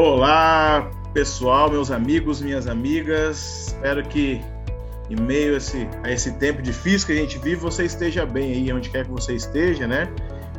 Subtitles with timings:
[0.00, 3.66] Olá, pessoal, meus amigos, minhas amigas.
[3.66, 4.40] Espero que
[5.10, 8.52] em meio a esse, a esse tempo difícil que a gente vive, você esteja bem
[8.52, 10.08] aí, onde quer que você esteja, né?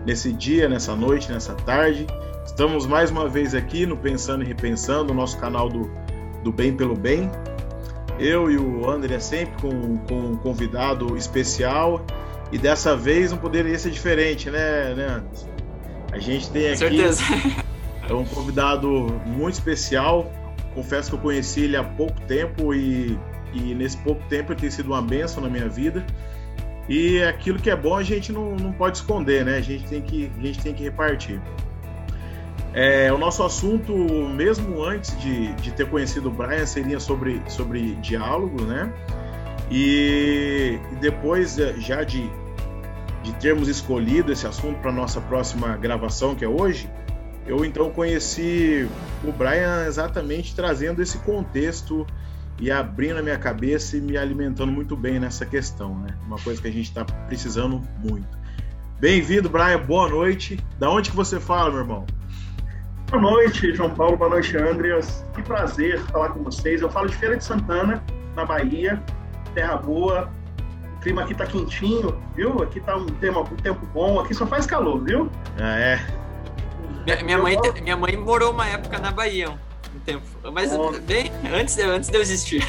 [0.05, 2.05] Nesse dia, nessa noite, nessa tarde.
[2.45, 5.89] Estamos mais uma vez aqui no Pensando e Repensando, nosso canal do,
[6.43, 7.31] do Bem pelo Bem.
[8.19, 12.05] Eu e o André sempre com, com um convidado especial
[12.51, 15.23] e dessa vez não poderia ser diferente, né, né
[16.11, 17.23] A gente tem aqui certeza.
[18.09, 18.89] É um convidado
[19.25, 20.31] muito especial.
[20.73, 23.17] Confesso que eu conheci ele há pouco tempo e,
[23.53, 26.05] e nesse pouco tempo ele tem sido uma benção na minha vida.
[26.87, 29.57] E aquilo que é bom a gente não, não pode esconder, né?
[29.57, 31.39] A gente tem que, a gente tem que repartir.
[32.73, 37.95] É, o nosso assunto, mesmo antes de, de ter conhecido o Brian, seria sobre, sobre
[37.95, 38.91] diálogo, né?
[39.71, 42.27] E, e depois já de,
[43.23, 46.89] de termos escolhido esse assunto para nossa próxima gravação, que é hoje,
[47.49, 48.87] eu então conheci
[49.23, 52.05] o Brian exatamente trazendo esse contexto
[52.59, 56.15] e abrindo a minha cabeça e me alimentando muito bem nessa questão, né?
[56.27, 58.37] Uma coisa que a gente está precisando muito.
[58.99, 59.79] Bem-vindo, Brian.
[59.79, 60.63] Boa noite.
[60.77, 62.05] Da onde que você fala, meu irmão?
[63.09, 64.15] Boa noite, João Paulo.
[64.15, 65.25] Boa noite, Andreas.
[65.33, 66.83] Que prazer falar com vocês.
[66.83, 68.03] Eu falo de Feira de Santana,
[68.35, 69.01] na Bahia.
[69.55, 70.29] Terra boa.
[70.97, 72.61] O clima aqui tá quentinho, viu?
[72.61, 74.19] Aqui tá um tempo, um tempo bom.
[74.19, 75.31] Aqui só faz calor, viu?
[75.57, 76.18] Ah, é.
[77.09, 80.23] Minha, minha, mãe, minha mãe morou uma época na Bahia, um tempo.
[80.53, 80.71] Mas
[81.01, 82.63] bem antes, antes de eu existir.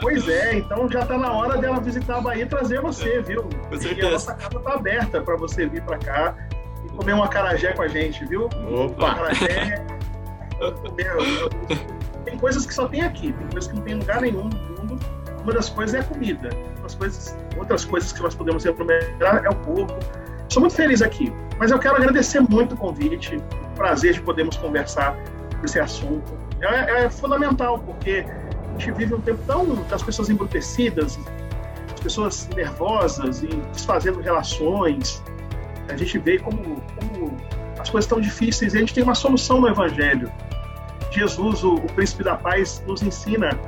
[0.00, 3.42] Pois é, então já tá na hora dela visitar a Bahia e trazer você, viu?
[3.42, 4.00] Com certeza.
[4.00, 6.34] E a nossa casa tá aberta para você vir para cá
[6.82, 8.46] e comer um acarajé com a gente, viu?
[8.46, 9.04] Opa!
[9.04, 9.84] Um acarajé.
[12.24, 14.80] tem coisas que só tem aqui, tem coisas que não tem em lugar nenhum no
[14.80, 14.98] mundo.
[15.42, 16.48] Uma das coisas é a comida.
[16.76, 19.98] Outras coisas, outras coisas que nós podemos melhor é o povo
[20.52, 24.54] Estou muito feliz aqui, mas eu quero agradecer muito o convite, o prazer de podermos
[24.58, 25.16] conversar
[25.64, 26.30] esse assunto.
[26.60, 28.26] É, é, fundamental, porque
[28.68, 31.18] a gente vive um tempo tão das pessoas embrutecidas,
[31.90, 35.22] as pessoas nervosas e desfazendo relações.
[35.88, 37.34] A gente vê como, como
[37.78, 40.30] as coisas estão difíceis e a gente tem uma solução no Evangelho.
[41.12, 43.58] Jesus, o, o príncipe da paz, nos ensina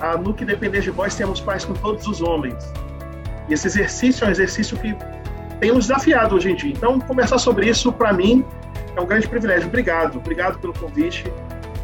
[0.00, 2.72] a, no que depender de vós, temos paz com todos os homens.
[3.48, 4.96] E esse exercício é um exercício que
[5.60, 6.72] tem nos desafiado hoje em dia.
[6.72, 8.44] Então, conversar sobre isso, para mim,
[8.94, 9.68] é um grande privilégio.
[9.68, 11.24] Obrigado, obrigado pelo convite.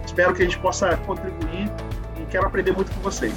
[0.05, 1.71] Espero que a gente possa contribuir
[2.21, 3.35] e quero aprender muito com vocês.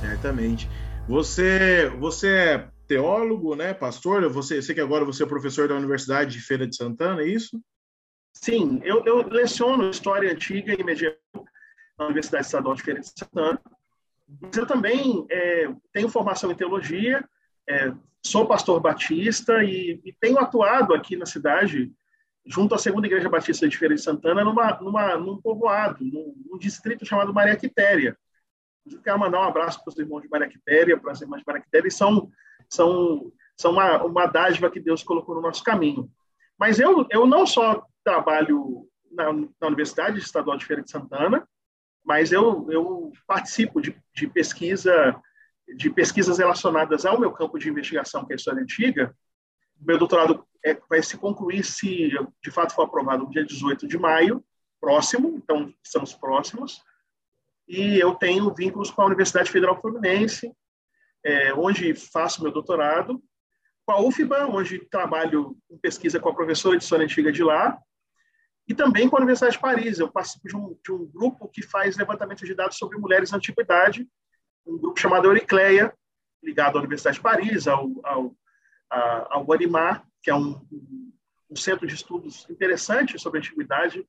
[0.00, 0.68] Certamente.
[1.06, 4.28] Você, você é teólogo, né, pastor?
[4.30, 7.60] Você, sei que agora você é professor da Universidade de Feira de Santana, é isso?
[8.32, 11.18] Sim, eu, eu leciono História Antiga e Medieval
[11.98, 13.60] na Universidade Estadual de Feira de Santana.
[14.40, 17.24] Mas eu também é, tenho formação em teologia,
[17.68, 17.92] é,
[18.22, 21.92] sou pastor batista e, e, tenho atuado aqui na cidade,
[22.44, 26.58] junto à Segunda Igreja Batista de Feira de Santana, numa, numa, num povoado, num, num
[26.58, 28.16] distrito chamado Maria Quitéria.
[28.90, 31.44] Eu quero mandar um abraço para os irmãos de Maria Quitéria, para as irmãs de
[31.46, 32.30] Maria Quitéria, são,
[32.68, 36.10] são, são uma, uma dádiva que Deus colocou no nosso caminho.
[36.58, 41.46] Mas eu, eu não só trabalho na, na Universidade Estadual de Feira de Santana,
[42.04, 45.18] mas eu, eu participo de, de pesquisa
[45.76, 49.14] de pesquisas relacionadas ao meu campo de investigação, que é a história antiga.
[49.80, 52.10] Meu doutorado é, vai se concluir, se
[52.42, 54.44] de fato for aprovado, no dia 18 de maio,
[54.80, 56.82] próximo, então estamos próximos.
[57.66, 60.52] E eu tenho vínculos com a Universidade Federal Fluminense,
[61.24, 63.22] é, onde faço meu doutorado,
[63.86, 67.78] com a UFBA, onde trabalho em pesquisa com a professora de história antiga de lá,
[68.68, 69.98] e também com a Universidade de Paris.
[69.98, 73.38] Eu participo de um, de um grupo que faz levantamento de dados sobre mulheres na
[73.38, 74.06] antiguidade,
[74.66, 75.92] um grupo chamado Euricleia,
[76.42, 78.36] ligado à Universidade de Paris, ao, ao,
[78.90, 80.60] ao Guarimar, que é um,
[81.50, 84.06] um, centro de estudos interessante sobre a antiguidade.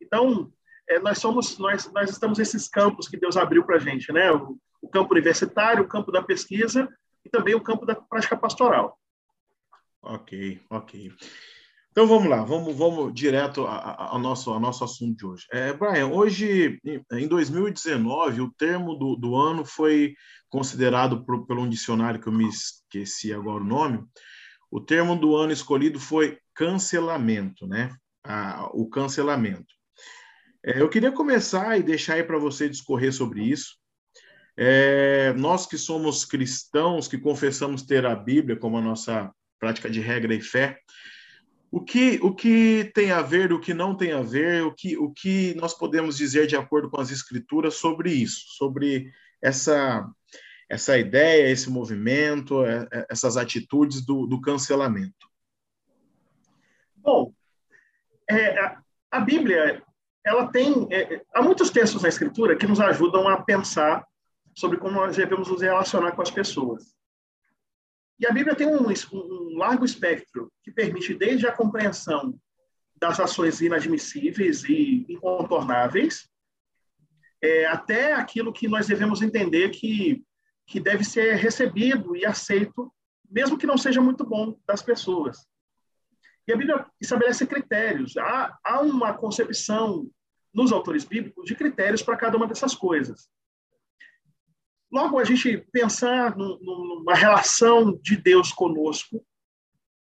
[0.00, 0.52] Então,
[0.88, 4.30] é, nós somos, nós, nós estamos nesses campos que Deus abriu para a gente, né?
[4.32, 6.88] O, o campo universitário, o campo da pesquisa
[7.24, 8.98] e também o campo da prática pastoral.
[10.02, 11.12] Ok, ok.
[11.98, 15.46] Então vamos lá, vamos, vamos direto ao nosso, ao nosso assunto de hoje.
[15.50, 16.78] É, Brian, hoje,
[17.10, 20.14] em 2019, o termo do, do ano foi
[20.48, 24.04] considerado por, pelo um dicionário que eu me esqueci agora o nome.
[24.70, 27.92] O termo do ano escolhido foi cancelamento, né?
[28.22, 29.74] Ah, o cancelamento.
[30.64, 33.76] É, eu queria começar e deixar aí para você discorrer sobre isso.
[34.56, 39.98] É, nós que somos cristãos, que confessamos ter a Bíblia como a nossa prática de
[39.98, 40.78] regra e fé,
[41.70, 44.96] o que, o que tem a ver, o que não tem a ver, o que,
[44.96, 49.12] o que nós podemos dizer de acordo com as escrituras sobre isso, sobre
[49.42, 50.08] essa,
[50.68, 55.28] essa ideia, esse movimento, é, é, essas atitudes do, do cancelamento?
[56.96, 57.32] Bom,
[58.30, 58.76] é,
[59.10, 59.82] a Bíblia
[60.24, 60.86] ela tem.
[60.90, 64.06] É, há muitos textos na Escritura que nos ajudam a pensar
[64.54, 66.97] sobre como nós devemos nos relacionar com as pessoas.
[68.18, 72.38] E a Bíblia tem um, um largo espectro que permite desde a compreensão
[72.96, 76.28] das ações inadmissíveis e incontornáveis,
[77.40, 80.24] é, até aquilo que nós devemos entender que,
[80.66, 82.92] que deve ser recebido e aceito,
[83.30, 85.46] mesmo que não seja muito bom das pessoas.
[86.46, 88.16] E a Bíblia estabelece critérios.
[88.16, 90.10] Há, há uma concepção
[90.52, 93.28] nos autores bíblicos de critérios para cada uma dessas coisas.
[94.90, 99.24] Logo, a gente pensar numa relação de Deus conosco,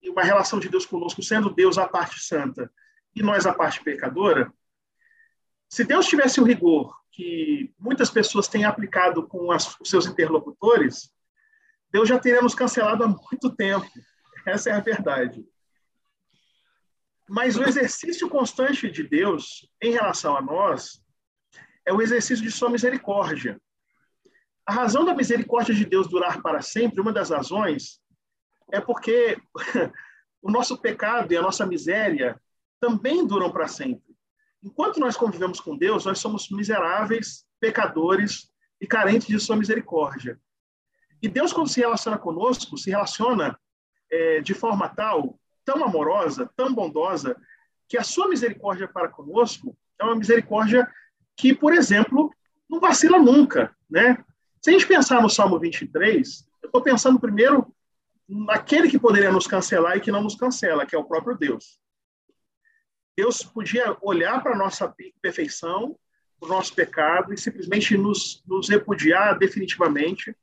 [0.02, 2.72] e uma relação de Deus conosco sendo Deus a parte santa
[3.14, 4.52] e nós a parte pecadora,
[5.68, 11.10] se Deus tivesse o rigor que muitas pessoas têm aplicado com as, os seus interlocutores,
[11.90, 13.90] Deus já teria nos cancelado há muito tempo.
[14.46, 15.44] Essa é a verdade.
[17.28, 21.02] Mas o exercício constante de Deus em relação a nós
[21.84, 23.60] é o exercício de sua misericórdia.
[24.66, 28.00] A razão da misericórdia de Deus durar para sempre, uma das razões,
[28.72, 29.40] é porque
[30.42, 32.40] o nosso pecado e a nossa miséria
[32.80, 34.16] também duram para sempre.
[34.62, 40.38] Enquanto nós convivemos com Deus, nós somos miseráveis, pecadores e carentes de sua misericórdia.
[41.22, 43.58] E Deus, quando se relaciona conosco, se relaciona
[44.10, 47.36] é, de forma tal, tão amorosa, tão bondosa,
[47.88, 50.90] que a sua misericórdia para conosco é uma misericórdia
[51.36, 52.32] que, por exemplo,
[52.69, 54.24] não vacila nunca, né?
[54.66, 57.72] Se a gente pensar no Salmo 23, eu estou pensando primeiro
[58.28, 61.78] naquele que poderia nos cancelar e que não nos cancela, que é o próprio Deus.
[63.16, 64.92] Deus podia olhar para a nossa
[65.22, 65.96] perfeição,
[66.40, 70.36] o nosso pecado e simplesmente nos, nos repudiar definitivamente,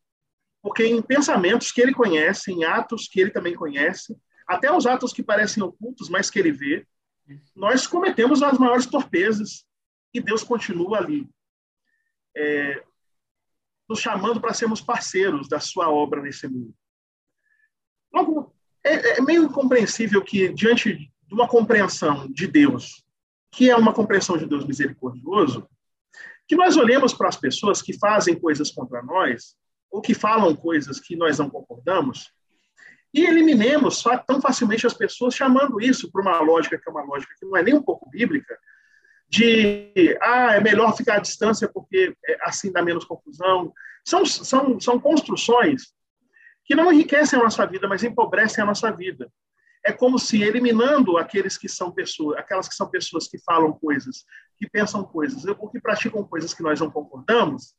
[0.62, 4.16] porque em pensamentos que ele conhece, em atos que ele também conhece,
[4.48, 6.88] até os atos que parecem ocultos, mas que ele vê,
[7.54, 9.66] nós cometemos as maiores torpezas
[10.14, 11.28] e Deus continua ali.
[12.34, 12.82] É,
[13.94, 16.74] nos chamando para sermos parceiros da sua obra nesse mundo.
[18.12, 18.52] Logo,
[18.84, 23.06] é, é meio incompreensível que, diante de uma compreensão de Deus,
[23.52, 25.70] que é uma compreensão de Deus misericordioso,
[26.48, 29.56] que nós olhemos para as pessoas que fazem coisas contra nós,
[29.92, 32.32] ou que falam coisas que nós não concordamos,
[33.14, 37.32] e eliminemos tão facilmente as pessoas, chamando isso para uma lógica que é uma lógica
[37.40, 38.58] que não é nem um pouco bíblica,
[39.34, 43.74] de ah, é melhor ficar à distância porque é, assim dá menos confusão.
[44.06, 45.92] São, são, são construções
[46.64, 49.32] que não enriquecem a nossa vida, mas empobrecem a nossa vida.
[49.84, 54.24] É como se eliminando aqueles que são pessoas, aquelas que são pessoas que falam coisas,
[54.56, 57.74] que pensam coisas, ou que praticam coisas que nós não concordamos,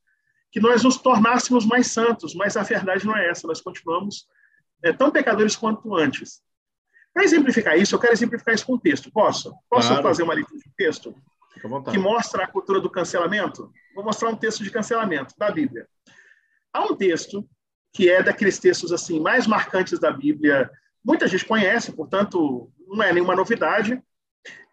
[0.50, 4.26] que nós nos tornássemos mais santos, mas a verdade não é essa, nós continuamos
[4.82, 6.42] é, tão pecadores quanto antes.
[7.12, 9.10] Para exemplificar isso, eu quero exemplificar isso com um texto.
[9.12, 9.54] Posso?
[9.70, 10.02] Posso claro.
[10.02, 11.14] fazer uma leitura de texto?
[11.90, 13.72] Que mostra a cultura do cancelamento?
[13.94, 15.88] Vou mostrar um texto de cancelamento da Bíblia.
[16.72, 17.48] Há um texto
[17.92, 20.68] que é daqueles textos assim mais marcantes da Bíblia,
[21.04, 24.02] muita gente conhece, portanto, não é nenhuma novidade,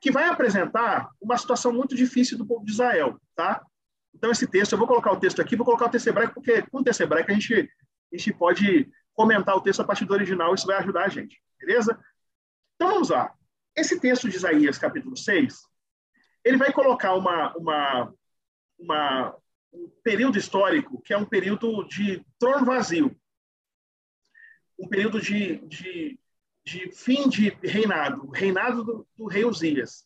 [0.01, 3.63] que vai apresentar uma situação muito difícil do povo de Israel, tá?
[4.13, 6.63] Então, esse texto, eu vou colocar o texto aqui, vou colocar o texto hebraico, porque
[6.63, 7.53] com o texto hebraico a gente,
[8.11, 11.39] a gente pode comentar o texto a partir do original, isso vai ajudar a gente,
[11.59, 11.97] beleza?
[12.75, 13.31] Então, vamos lá.
[13.75, 15.61] Esse texto de Isaías, capítulo 6,
[16.43, 18.13] ele vai colocar uma, uma,
[18.79, 19.37] uma,
[19.73, 23.15] um período histórico que é um período de trono vazio,
[24.79, 26.19] um período de, de,
[26.65, 30.05] de fim de reinado, reinado do, do rei Uzias.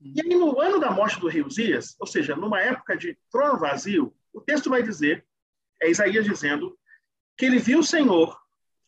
[0.00, 3.58] E aí, no ano da morte do rei Uzias, ou seja, numa época de trono
[3.58, 5.26] vazio, o texto vai dizer,
[5.82, 6.78] é Isaías dizendo,
[7.36, 8.38] que ele viu o Senhor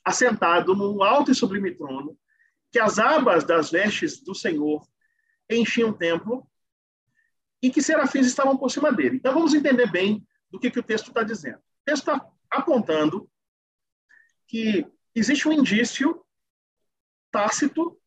[0.05, 2.19] assentado num alto e sublime trono,
[2.71, 4.87] que as abas das vestes do Senhor
[5.57, 6.47] enchiam o templo
[7.63, 9.17] e que serafins estavam por cima dele.
[9.17, 11.59] Então vamos entender bem do que, que o texto está dizendo.
[11.59, 13.29] O texto está apontando
[14.47, 16.25] que existe um indício
[17.31, 17.99] tácito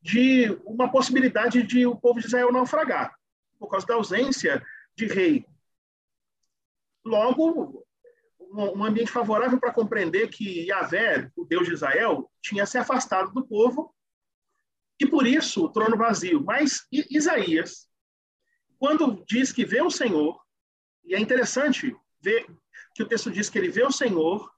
[0.00, 3.16] de uma possibilidade de o povo de Israel naufragar,
[3.58, 4.64] por causa da ausência
[4.96, 5.46] de rei.
[7.04, 7.86] Logo,
[8.40, 13.46] um ambiente favorável para compreender que Yahvé, o Deus de Israel, tinha se afastado do
[13.46, 13.94] povo
[15.02, 16.42] e por isso o trono vazio.
[16.44, 17.88] Mas Isaías,
[18.78, 20.40] quando diz que vê o Senhor,
[21.04, 22.46] e é interessante ver
[22.94, 24.48] que o texto diz que ele vê o Senhor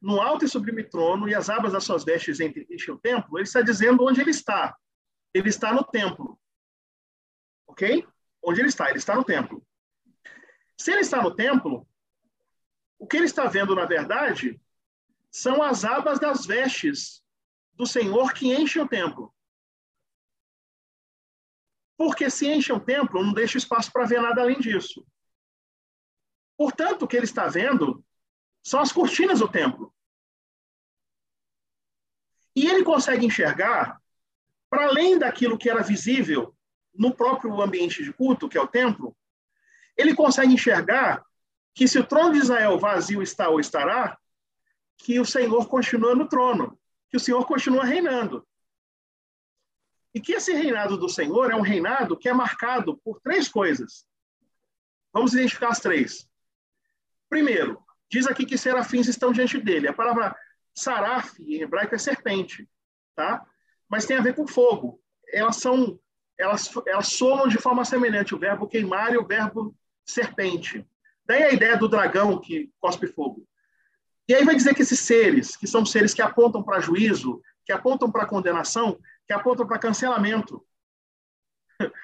[0.00, 3.44] no alto e sublime trono e as abas das suas vestes enchem o templo, ele
[3.44, 4.74] está dizendo onde ele está.
[5.34, 6.40] Ele está no templo.
[7.66, 8.06] Ok?
[8.42, 8.88] Onde ele está?
[8.88, 9.62] Ele está no templo.
[10.78, 11.86] Se ele está no templo,
[12.98, 14.58] o que ele está vendo, na verdade,
[15.30, 17.22] são as abas das vestes
[17.74, 19.34] do Senhor que enchem o templo.
[22.00, 25.06] Porque se enche um templo, não deixa espaço para ver nada além disso.
[26.56, 28.02] Portanto, o que ele está vendo
[28.62, 29.94] são as cortinas do templo.
[32.56, 34.00] E ele consegue enxergar,
[34.70, 36.56] para além daquilo que era visível
[36.94, 39.14] no próprio ambiente de culto, que é o templo,
[39.94, 41.22] ele consegue enxergar
[41.74, 44.18] que se o trono de Israel vazio está ou estará,
[44.96, 46.80] que o Senhor continua no trono,
[47.10, 48.48] que o Senhor continua reinando.
[50.14, 54.04] E que esse reinado do Senhor é um reinado que é marcado por três coisas.
[55.12, 56.28] Vamos identificar as três.
[57.28, 59.88] Primeiro, diz aqui que serafins estão diante dele.
[59.88, 60.36] A palavra
[60.74, 62.68] saraf em hebraico é serpente,
[63.14, 63.44] tá?
[63.88, 65.00] Mas tem a ver com fogo.
[65.32, 65.98] Elas são
[66.38, 70.84] elas elas somam de forma semelhante o verbo queimar e o verbo serpente.
[71.24, 73.46] Daí a ideia do dragão que cospe fogo.
[74.26, 77.72] E aí vai dizer que esses seres, que são seres que apontam para juízo, que
[77.72, 78.98] apontam para condenação,
[79.30, 80.66] que apontam para cancelamento.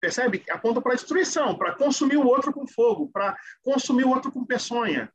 [0.00, 0.44] Percebe?
[0.50, 5.12] Apontam para destruição, para consumir o outro com fogo, para consumir o outro com peçonha.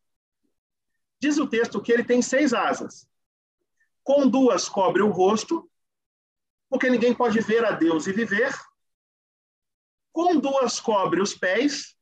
[1.22, 3.06] Diz o texto que ele tem seis asas.
[4.02, 5.70] Com duas cobre o rosto,
[6.70, 8.58] porque ninguém pode ver a Deus e viver.
[10.14, 11.98] Com duas cobre os pés,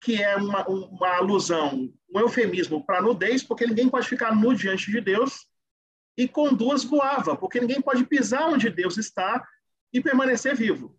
[0.00, 4.92] que é uma, uma alusão, um eufemismo para nudez, porque ninguém pode ficar nu diante
[4.92, 5.49] de Deus
[6.16, 9.46] e com duas voava, porque ninguém pode pisar onde Deus está
[9.92, 10.98] e permanecer vivo.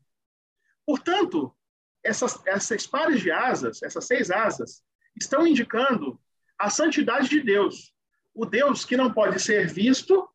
[0.85, 1.55] Portanto,
[2.03, 4.83] essas, essas pares de asas, essas seis asas,
[5.15, 6.19] estão indicando
[6.57, 7.93] a santidade de Deus.
[8.33, 10.27] O Deus que não pode ser visto,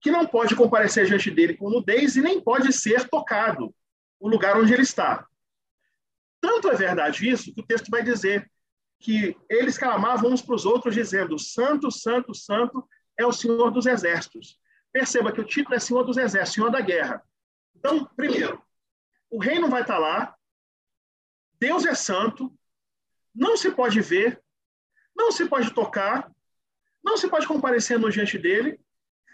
[0.00, 3.74] que não pode comparecer diante dele com nudez e nem pode ser tocado,
[4.20, 5.26] o lugar onde ele está.
[6.40, 8.50] Tanto é verdade isso que o texto vai dizer
[9.00, 12.86] que eles clamavam uns para os outros, dizendo: Santo, Santo, Santo
[13.18, 14.58] é o Senhor dos Exércitos.
[14.92, 17.22] Perceba que o título é Senhor dos Exércitos, Senhor da Guerra.
[17.74, 18.62] Então, primeiro,
[19.30, 20.34] o reino vai estar lá,
[21.58, 22.56] Deus é santo,
[23.34, 24.42] não se pode ver,
[25.16, 26.30] não se pode tocar,
[27.02, 28.80] não se pode comparecer no diante dele.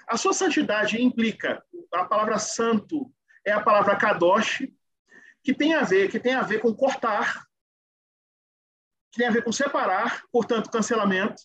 [0.09, 3.13] A sua santidade implica, a palavra santo
[3.45, 4.67] é a palavra kadosh,
[5.43, 7.47] que tem a ver, que tem a ver com cortar,
[9.11, 11.43] que tem a ver com separar, portanto, cancelamento.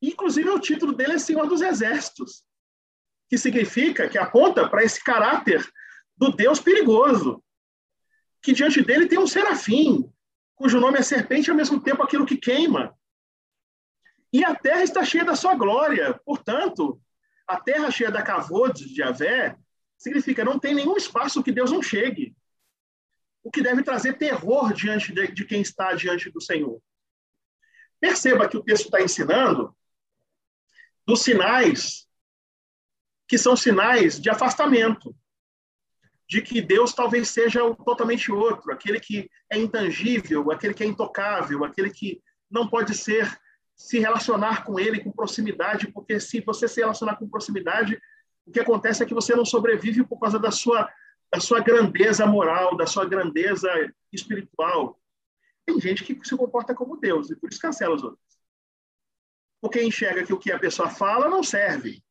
[0.00, 2.44] Inclusive, o título dele é Senhor dos Exércitos,
[3.28, 5.66] que significa, que aponta para esse caráter
[6.16, 7.42] do Deus perigoso,
[8.42, 10.10] que diante dele tem um serafim,
[10.54, 12.96] cujo nome é serpente ao mesmo tempo aquilo que queima.
[14.32, 16.18] E a terra está cheia da sua glória.
[16.24, 17.00] Portanto,
[17.46, 19.56] a terra cheia da cavode de Javé
[19.98, 22.36] significa não tem nenhum espaço que Deus não chegue.
[23.42, 26.80] O que deve trazer terror diante de, de quem está diante do Senhor.
[28.00, 29.75] Perceba que o texto está ensinando
[31.06, 32.06] dos sinais
[33.28, 35.14] que são sinais de afastamento,
[36.28, 41.64] de que Deus talvez seja totalmente outro, aquele que é intangível, aquele que é intocável,
[41.64, 42.20] aquele que
[42.50, 43.38] não pode ser
[43.76, 48.00] se relacionar com ele com proximidade, porque se você se relacionar com proximidade,
[48.46, 50.90] o que acontece é que você não sobrevive por causa da sua
[51.32, 53.68] da sua grandeza moral, da sua grandeza
[54.12, 54.96] espiritual.
[55.66, 58.25] Tem gente que se comporta como Deus e por isso cancela os outros.
[59.60, 62.02] Porque enxerga que o que a pessoa fala não serve.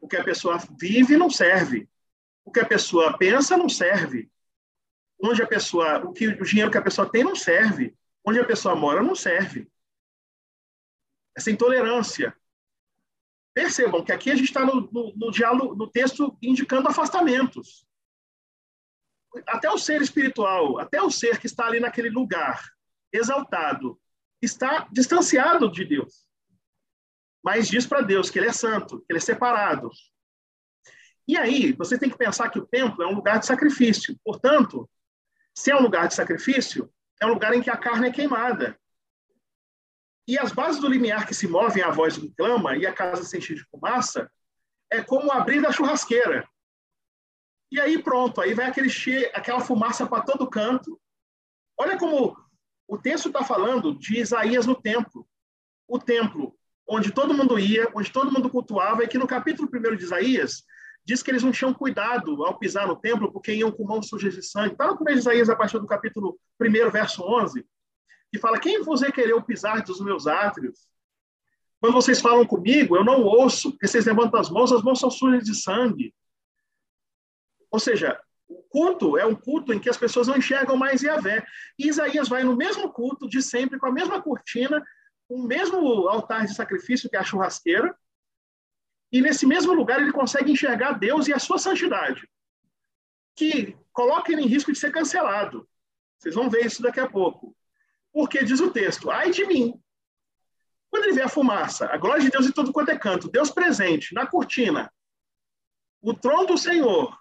[0.00, 1.88] O que a pessoa vive não serve.
[2.44, 4.30] O que a pessoa pensa não serve.
[5.22, 7.96] Onde a pessoa, o que o dinheiro que a pessoa tem não serve.
[8.24, 9.70] Onde a pessoa mora não serve.
[11.36, 12.36] Essa intolerância.
[13.52, 17.86] Percebam que aqui a gente está no, no, no diálogo, no texto indicando afastamentos.
[19.46, 22.62] Até o ser espiritual, até o ser que está ali naquele lugar,
[23.12, 24.00] exaltado,
[24.40, 26.27] está distanciado de Deus
[27.42, 29.90] mas diz para Deus que ele é santo, que ele é separado.
[31.26, 34.18] E aí, você tem que pensar que o templo é um lugar de sacrifício.
[34.24, 34.88] Portanto,
[35.54, 36.90] se é um lugar de sacrifício,
[37.20, 38.78] é um lugar em que a carne é queimada.
[40.26, 43.24] E as bases do limiar que se movem à voz do clama e a casa
[43.24, 44.30] se enche de fumaça
[44.90, 46.48] é como abrir da churrasqueira.
[47.70, 49.30] E aí pronto, aí vai aquele che...
[49.34, 51.00] aquela fumaça para todo canto.
[51.78, 52.36] Olha como
[52.86, 55.28] o texto está falando de Isaías no templo.
[55.86, 56.57] O templo
[56.88, 60.64] onde todo mundo ia, onde todo mundo cultuava, e que no capítulo 1 de Isaías
[61.04, 64.34] diz que eles não tinham cuidado ao pisar no templo, porque iam com mãos sujas
[64.34, 64.72] de sangue.
[64.72, 67.64] Está no primeiro de Isaías, a partir do capítulo 1, verso 11,
[68.32, 70.88] que fala: Quem vos requereu pisar dos meus átrios?
[71.80, 75.10] Quando vocês falam comigo, eu não ouço, porque vocês levantam as mãos, as mãos são
[75.10, 76.12] sujas de sangue.
[77.70, 78.18] Ou seja,
[78.48, 81.44] o culto é um culto em que as pessoas não enxergam mais Yahvé.
[81.78, 84.82] E Isaías vai no mesmo culto de sempre, com a mesma cortina,
[85.28, 87.96] o mesmo altar de sacrifício que é a churrasqueira,
[89.12, 92.28] e nesse mesmo lugar ele consegue enxergar Deus e a sua santidade.
[93.34, 95.68] que coloca ele em risco de ser cancelado.
[96.18, 97.56] Vocês vão ver isso daqui a pouco.
[98.12, 99.80] Porque diz o texto: ai de mim.
[100.90, 103.50] Quando ele vê a fumaça, a glória de Deus em todo quanto é canto, Deus
[103.50, 104.92] presente, na cortina,
[106.00, 107.16] o trono do Senhor,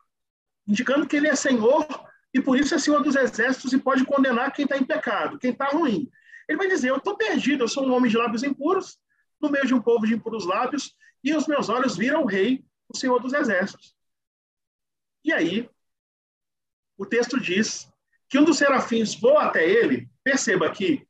[0.65, 1.85] indicando que ele é Senhor
[2.33, 5.51] e por isso é Senhor dos exércitos e pode condenar quem está em pecado, quem
[5.51, 6.09] está ruim.
[6.47, 8.99] Ele vai dizer: Eu estou perdido, eu sou um homem de lábios impuros,
[9.41, 12.65] no meio de um povo de impuros lábios, e os meus olhos viram o Rei,
[12.89, 13.95] o Senhor dos exércitos.
[15.23, 15.69] E aí,
[16.97, 17.91] o texto diz
[18.29, 21.07] que um dos serafins voa até ele, perceba que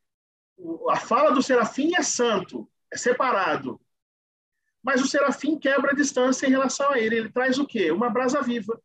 [0.89, 3.79] a fala do serafim é santo, é separado.
[4.83, 7.15] Mas o serafim quebra a distância em relação a ele.
[7.17, 7.91] Ele traz o quê?
[7.91, 8.79] Uma brasa viva.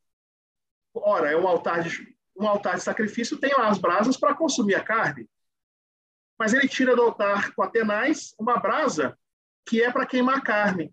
[0.94, 4.84] Ora, é um altar de, um altar de sacrifício, tem as brasas para consumir a
[4.84, 5.28] carne.
[6.42, 9.16] Mas ele tira do altar com Atenais uma brasa
[9.64, 10.92] que é para queimar carne.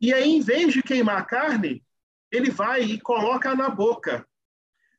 [0.00, 1.84] E aí, em vez de queimar a carne,
[2.32, 4.26] ele vai e coloca na boca.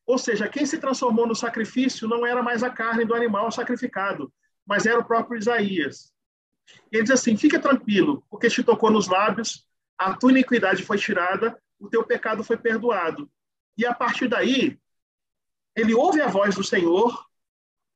[0.06, 4.32] Ou seja, quem se transformou no sacrifício não era mais a carne do animal sacrificado,
[4.66, 6.14] mas era o próprio Isaías.
[6.90, 11.62] Ele diz assim: fica tranquilo, porque te tocou nos lábios, a tua iniquidade foi tirada,
[11.78, 13.30] o teu pecado foi perdoado.
[13.78, 14.80] E a partir daí,
[15.76, 17.28] ele ouve a voz do Senhor,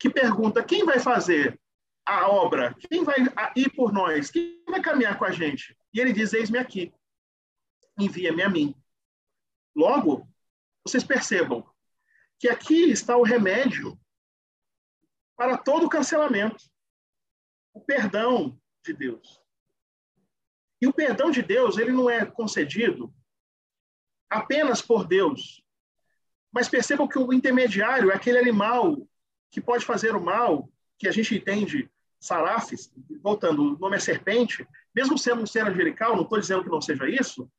[0.01, 1.60] que pergunta: quem vai fazer
[2.05, 2.75] a obra?
[2.89, 3.17] Quem vai
[3.55, 4.29] ir por nós?
[4.29, 5.77] Quem vai caminhar com a gente?
[5.93, 6.93] E ele diz: Eis-me aqui,
[7.97, 8.75] envia-me a mim.
[9.75, 10.27] Logo,
[10.85, 11.67] vocês percebam
[12.39, 13.99] que aqui está o remédio
[15.37, 16.63] para todo cancelamento
[17.73, 19.41] o perdão de Deus.
[20.81, 23.13] E o perdão de Deus, ele não é concedido
[24.29, 25.63] apenas por Deus.
[26.51, 29.07] Mas percebam que o intermediário é aquele animal
[29.51, 30.70] que pode fazer o mal,
[31.01, 31.89] que a gente entende
[32.19, 32.93] sarafes,
[33.23, 36.79] voltando, o nome é serpente, mesmo sendo um ser angelical, não estou dizendo que não
[36.79, 37.51] seja isso,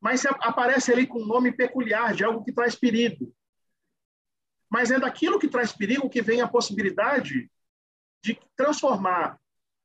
[0.00, 3.32] mas aparece ali com um nome peculiar de algo que traz perigo.
[4.68, 7.48] Mas é daquilo que traz perigo que vem a possibilidade
[8.22, 9.38] de transformar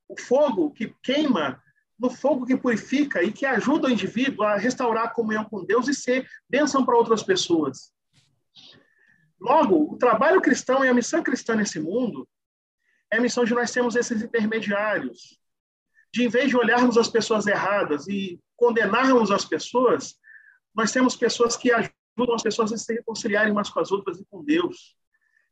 [0.08, 1.62] o fogo que queima
[2.00, 5.88] no fogo que purifica e que ajuda o indivíduo a restaurar a comunhão com Deus
[5.88, 7.94] e ser bênção para outras pessoas.
[9.40, 12.28] Logo, o trabalho cristão e a missão cristã nesse mundo
[13.14, 15.40] é a missão de nós sermos esses intermediários,
[16.12, 20.16] de em vez de olharmos as pessoas erradas e condenarmos as pessoas,
[20.74, 24.26] nós temos pessoas que ajudam as pessoas a se reconciliarem umas com as outras e
[24.26, 24.98] com Deus.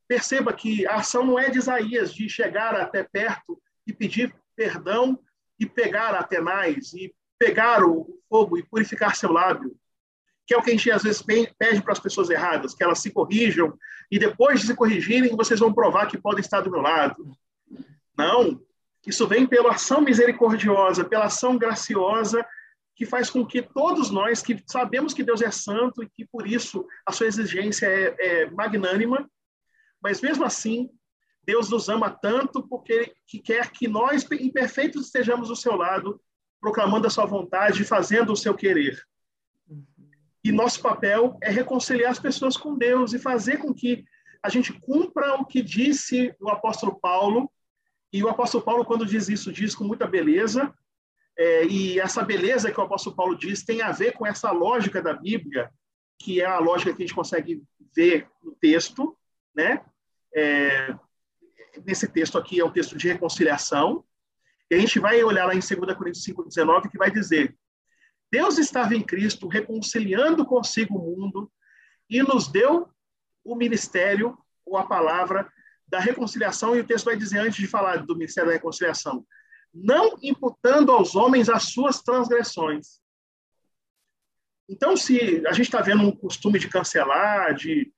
[0.07, 5.19] Perceba que a ação não é de Isaías de chegar até perto e pedir perdão
[5.59, 9.75] e pegar Atenais e pegar o fogo e purificar seu lábio,
[10.47, 12.99] que é o que a gente às vezes pede para as pessoas erradas, que elas
[12.99, 13.77] se corrijam
[14.09, 17.37] e depois de se corrigirem, vocês vão provar que podem estar do meu lado.
[18.17, 18.61] Não,
[19.05, 22.45] isso vem pela ação misericordiosa, pela ação graciosa
[22.95, 26.45] que faz com que todos nós que sabemos que Deus é santo e que por
[26.45, 29.27] isso a sua exigência é, é magnânima,
[30.01, 30.89] mas mesmo assim
[31.43, 36.21] Deus nos ama tanto porque que quer que nós imperfeitos estejamos do seu lado,
[36.59, 39.01] proclamando a sua vontade e fazendo o seu querer.
[40.43, 44.03] E nosso papel é reconciliar as pessoas com Deus e fazer com que
[44.43, 47.51] a gente cumpra o que disse o apóstolo Paulo.
[48.11, 50.73] E o apóstolo Paulo, quando diz isso, diz com muita beleza.
[51.37, 55.01] É, e essa beleza que o apóstolo Paulo diz tem a ver com essa lógica
[55.01, 55.71] da Bíblia,
[56.19, 57.63] que é a lógica que a gente consegue
[57.95, 59.17] ver no texto,
[59.55, 59.83] né?
[60.35, 60.93] É,
[61.85, 64.03] nesse texto aqui é um texto de reconciliação.
[64.69, 67.55] E a gente vai olhar lá em 2 Coríntios 5,19, que vai dizer:
[68.31, 71.51] Deus estava em Cristo reconciliando consigo o mundo
[72.09, 72.89] e nos deu
[73.43, 75.51] o ministério ou a palavra
[75.91, 76.75] da reconciliação.
[76.75, 79.25] E o texto vai dizer, antes de falar do ministério da reconciliação,
[79.73, 83.01] não imputando aos homens as suas transgressões.
[84.67, 87.93] Então, se a gente está vendo um costume de cancelar, de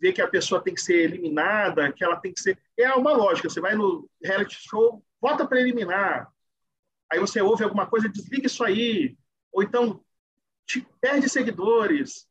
[0.00, 2.58] ver que a pessoa tem que ser eliminada, que ela tem que ser.
[2.76, 3.48] É uma lógica.
[3.48, 6.30] Você vai no reality show, vota para eliminar.
[7.12, 9.16] Aí você ouve alguma coisa, desliga isso aí.
[9.52, 10.02] Ou então,
[10.66, 12.26] te, perde seguidores,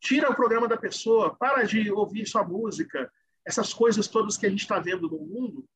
[0.00, 3.10] tira o programa da pessoa, para de ouvir sua música.
[3.50, 5.68] Essas coisas todas que a gente está vendo no mundo,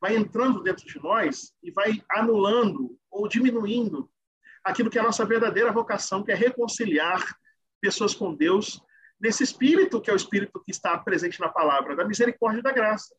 [0.00, 4.10] vai entrando dentro de nós e vai anulando ou diminuindo
[4.64, 7.22] aquilo que é a nossa verdadeira vocação, que é reconciliar
[7.82, 8.82] pessoas com Deus
[9.20, 12.72] nesse espírito que é o espírito que está presente na palavra, da misericórdia e da
[12.72, 13.14] graça.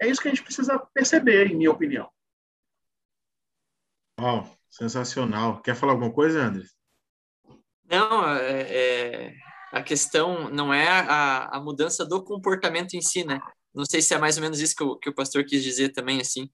[0.00, 2.10] É isso que a gente precisa perceber, em minha opinião.
[4.18, 5.60] Uau, sensacional.
[5.60, 6.64] Quer falar alguma coisa, André?
[7.84, 9.34] Não, é, é,
[9.76, 13.38] a questão não é a, a mudança do comportamento em si, né?
[13.74, 15.90] Não sei se é mais ou menos isso que o, que o pastor quis dizer
[15.90, 16.48] também, assim,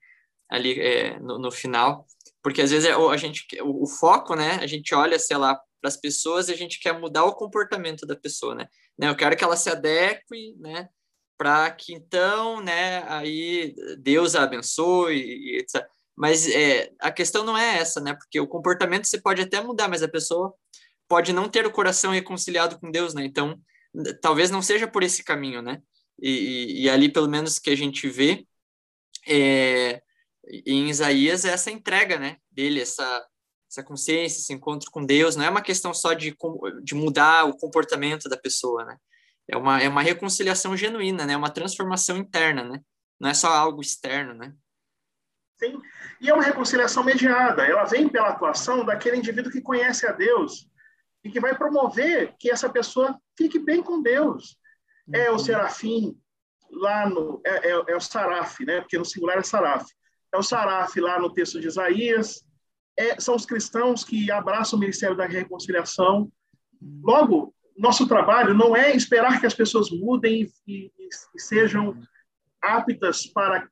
[0.50, 2.04] ali é, no, no, final,
[2.42, 4.58] porque às vezes é, a gente, o, o, foco, né?
[4.60, 8.16] A gente olha, sei lá, as pessoas e a gente quer mudar o comportamento da
[8.16, 8.66] pessoa, né?
[8.98, 9.08] né?
[9.08, 10.88] Eu quero que ela se adeque, né?
[11.38, 13.04] Para que então, né?
[13.08, 15.86] Aí Deus a abençoe e etc.
[16.16, 18.14] Mas é, a questão não é essa, né?
[18.14, 20.52] Porque o comportamento você pode até mudar, mas a pessoa
[21.12, 23.22] pode não ter o coração reconciliado com Deus, né?
[23.22, 23.60] Então,
[24.22, 25.82] talvez não seja por esse caminho, né?
[26.18, 28.46] E, e, e ali, pelo menos, que a gente vê
[29.28, 30.00] é,
[30.66, 32.38] em Isaías, é essa entrega, né?
[32.50, 33.26] Dele, essa,
[33.70, 36.34] essa consciência, esse encontro com Deus, não é uma questão só de,
[36.82, 38.96] de mudar o comportamento da pessoa, né?
[39.46, 41.36] É uma, é uma reconciliação genuína, né?
[41.36, 42.80] Uma transformação interna, né?
[43.20, 44.54] Não é só algo externo, né?
[45.58, 45.78] Sim,
[46.22, 47.66] e é uma reconciliação mediada.
[47.66, 50.71] Ela vem pela atuação daquele indivíduo que conhece a Deus
[51.24, 54.56] e que vai promover que essa pessoa fique bem com Deus.
[55.12, 56.16] É o serafim
[56.70, 58.80] lá no é, é, é o saraf, né?
[58.80, 59.86] Porque no singular é saraf.
[60.32, 62.44] É o saraf lá no texto de Isaías.
[62.98, 66.30] É, são os cristãos que abraçam o ministério da reconciliação.
[67.02, 71.96] Logo, nosso trabalho não é esperar que as pessoas mudem e, e, e sejam
[72.60, 73.68] aptas para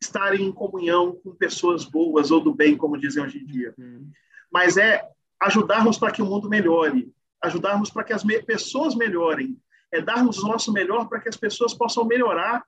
[0.00, 3.74] estarem em comunhão com pessoas boas ou do bem, como dizem hoje em dia.
[3.78, 4.10] Uhum.
[4.52, 5.08] Mas é
[5.44, 9.58] ajudarmos para que o mundo melhore, ajudarmos para que as me pessoas melhorem,
[9.92, 12.64] é darmos o nosso melhor para que as pessoas possam melhorar.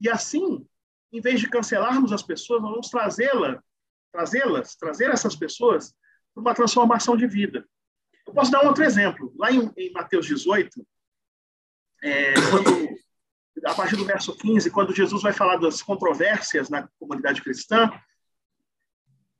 [0.00, 0.66] E assim,
[1.12, 3.60] em vez de cancelarmos as pessoas, nós vamos trazê-las,
[4.12, 5.94] trazê-las, trazer essas pessoas
[6.34, 7.66] para uma transformação de vida.
[8.26, 9.32] Eu posso dar um outro exemplo.
[9.38, 10.86] Lá em, em Mateus 18,
[12.02, 12.88] é, quando,
[13.64, 17.90] a partir do verso 15, quando Jesus vai falar das controvérsias na comunidade cristã,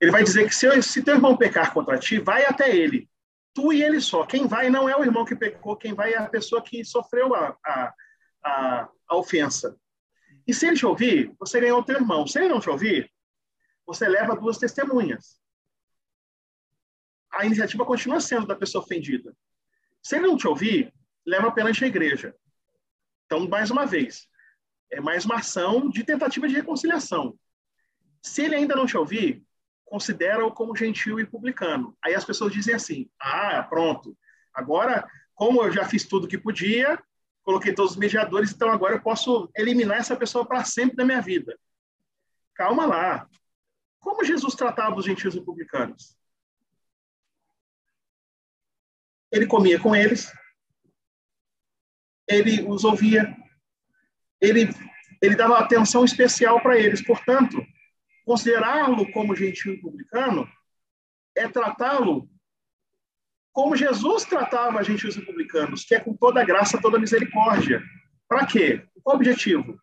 [0.01, 3.09] ele vai dizer que se, se teu irmão pecar contra ti, vai até ele.
[3.53, 4.25] Tu e ele só.
[4.25, 7.35] Quem vai não é o irmão que pecou, quem vai é a pessoa que sofreu
[7.35, 7.95] a, a,
[8.45, 9.77] a, a ofensa.
[10.47, 12.27] E se ele te ouvir, você ganhou o teu irmão.
[12.27, 13.11] Se ele não te ouvir,
[13.85, 15.41] você leva duas testemunhas.
[17.33, 19.37] A iniciativa continua sendo da pessoa ofendida.
[20.03, 20.95] Se ele não te ouvir,
[21.27, 22.35] leva perante a igreja.
[23.27, 24.29] Então, mais uma vez,
[24.91, 27.39] é mais uma ação de tentativa de reconciliação.
[28.23, 29.45] Se ele ainda não te ouvir,
[29.89, 31.97] considera-o como gentil e publicano.
[32.05, 34.17] Aí as pessoas dizem assim: ah, pronto,
[34.53, 37.03] agora, como eu já fiz tudo que podia,
[37.43, 41.21] coloquei todos os mediadores, então agora eu posso eliminar essa pessoa para sempre da minha
[41.21, 41.59] vida.
[42.55, 43.29] Calma lá.
[43.99, 46.17] Como Jesus tratava os gentios e publicanos?
[49.31, 50.33] Ele comia com eles,
[52.27, 53.37] ele os ouvia,
[54.41, 54.71] ele,
[55.21, 57.05] ele dava atenção especial para eles.
[57.05, 57.59] Portanto,
[58.29, 60.47] Considerá-lo como gentil e publicano
[61.35, 62.29] é tratá-lo
[63.55, 67.83] como Jesus tratava gentios e publicanos, que é com toda graça, toda misericórdia.
[68.29, 68.87] Para quê?
[69.03, 69.81] Qual o objetivo?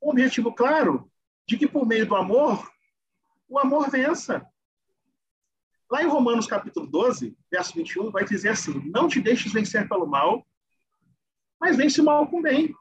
[0.00, 1.10] Um objetivo claro
[1.44, 2.70] de que por meio do amor,
[3.48, 4.46] o amor vença.
[5.90, 10.06] Lá em Romanos capítulo 12, verso 21, vai dizer assim: Não te deixes vencer pelo
[10.06, 10.46] mal,
[11.60, 12.72] mas vence o mal com bem.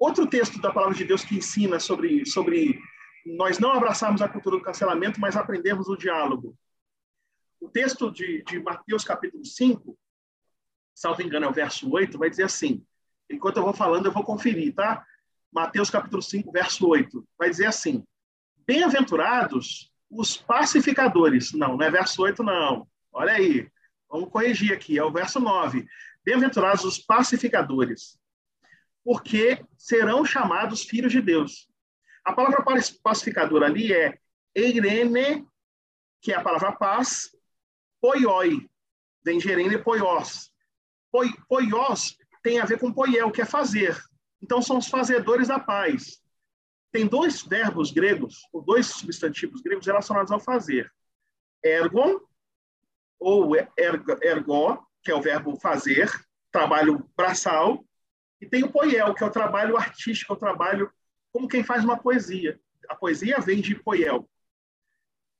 [0.00, 2.80] Outro texto da palavra de Deus que ensina sobre, sobre
[3.26, 6.56] nós não abraçarmos a cultura do cancelamento, mas aprendemos o diálogo.
[7.60, 9.98] O texto de, de Mateus, capítulo 5,
[10.94, 12.82] salvo engano, é o verso 8, vai dizer assim.
[13.28, 15.04] Enquanto eu vou falando, eu vou conferir, tá?
[15.52, 18.02] Mateus, capítulo 5, verso 8, vai dizer assim:
[18.66, 21.52] Bem-aventurados os pacificadores.
[21.52, 22.88] Não, não é verso 8, não.
[23.12, 23.68] Olha aí,
[24.08, 25.86] vamos corrigir aqui, é o verso 9.
[26.24, 28.18] Bem-aventurados os pacificadores,
[29.04, 31.68] porque serão chamados filhos de Deus.
[32.24, 32.64] A palavra
[33.02, 34.18] pacificadora ali é
[34.54, 35.46] eirene,
[36.20, 37.34] que é a palavra paz,
[38.00, 38.68] poioi,
[39.24, 40.52] vem gerene poios.
[41.10, 43.98] Poi, poios tem a ver com poiel, que é fazer.
[44.42, 46.22] Então, são os fazedores da paz.
[46.92, 50.90] Tem dois verbos gregos, ou dois substantivos gregos relacionados ao fazer.
[51.62, 52.18] Ergon,
[53.18, 56.10] ou ergo, ergo, que é o verbo fazer,
[56.50, 57.84] trabalho braçal,
[58.40, 60.90] e tem o poiel, que é o trabalho artístico, é o trabalho
[61.32, 62.58] como quem faz uma poesia.
[62.88, 64.28] A poesia vem de poiel.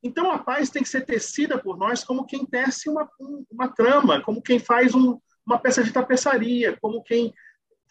[0.02, 3.10] Então, a paz tem que ser tecida por nós como quem tece uma,
[3.50, 7.34] uma trama, como quem faz um, uma peça de tapeçaria, como quem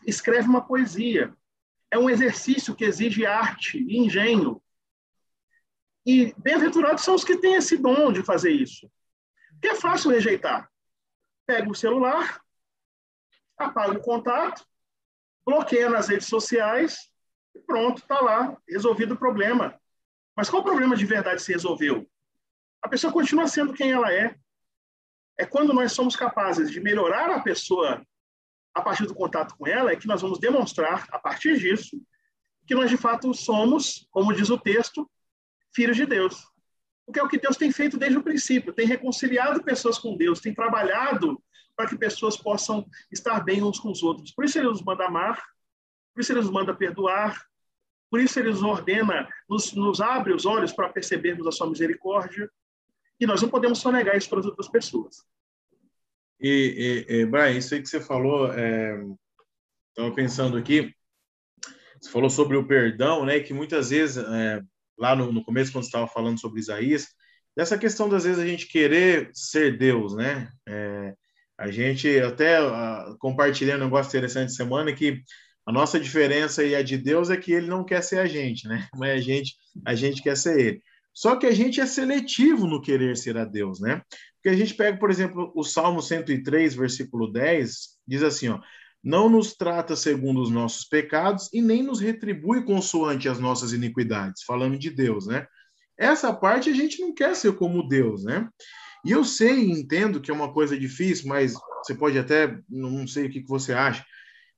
[0.06, 1.34] escreve uma poesia.
[1.92, 4.62] É um exercício que exige arte e engenho.
[6.06, 8.90] E bem-aventurados são os que têm esse dom de fazer isso.
[9.52, 10.72] Porque é fácil rejeitar.
[11.46, 12.42] Pega o celular,
[13.58, 14.66] apaga o contato,
[15.50, 17.10] bloqueia nas redes sociais
[17.56, 19.80] e pronto, está lá, resolvido o problema.
[20.36, 22.08] Mas qual o problema de verdade se resolveu?
[22.82, 24.36] A pessoa continua sendo quem ela é.
[25.38, 28.06] É quando nós somos capazes de melhorar a pessoa
[28.76, 32.00] a partir do contato com ela, é que nós vamos demonstrar, a partir disso,
[32.68, 35.10] que nós de fato somos, como diz o texto,
[35.74, 36.46] filhos de Deus.
[37.06, 40.40] porque é o que Deus tem feito desde o princípio, tem reconciliado pessoas com Deus,
[40.40, 41.42] tem trabalhado
[41.80, 44.34] para que pessoas possam estar bem uns com os outros.
[44.34, 45.42] Por isso ele nos manda amar,
[46.14, 47.42] por isso ele nos manda perdoar,
[48.12, 52.52] por isso ele nos ordena, nos, nos abre os olhos para percebermos a sua misericórdia,
[53.18, 55.24] e nós não podemos só negar isso para as outras pessoas.
[56.38, 60.94] E, e, e Brian, isso aí que você falou, estava é, pensando aqui,
[62.02, 63.40] você falou sobre o perdão, né?
[63.40, 64.62] Que muitas vezes é,
[64.98, 67.08] lá no, no começo, quando você estava falando sobre Isaías,
[67.56, 70.52] dessa questão das vezes a gente querer ser Deus, né?
[70.68, 71.16] É,
[71.60, 75.22] a gente até uh, compartilhei um negócio interessante semana que
[75.66, 78.66] a nossa diferença e a de Deus é que ele não quer ser a gente,
[78.66, 78.88] né?
[78.96, 80.82] Mas a gente, a gente quer ser ele.
[81.14, 84.02] Só que a gente é seletivo no querer ser a Deus, né?
[84.36, 88.62] Porque a gente pega, por exemplo, o Salmo 103, versículo 10, diz assim, ó:
[89.04, 94.44] não nos trata segundo os nossos pecados e nem nos retribui consoante as nossas iniquidades,
[94.44, 95.46] falando de Deus, né?
[95.98, 98.48] Essa parte a gente não quer ser como Deus, né?
[99.06, 103.28] E eu sei entendo que é uma coisa difícil, mas você pode até, não sei
[103.28, 104.06] o que você acha,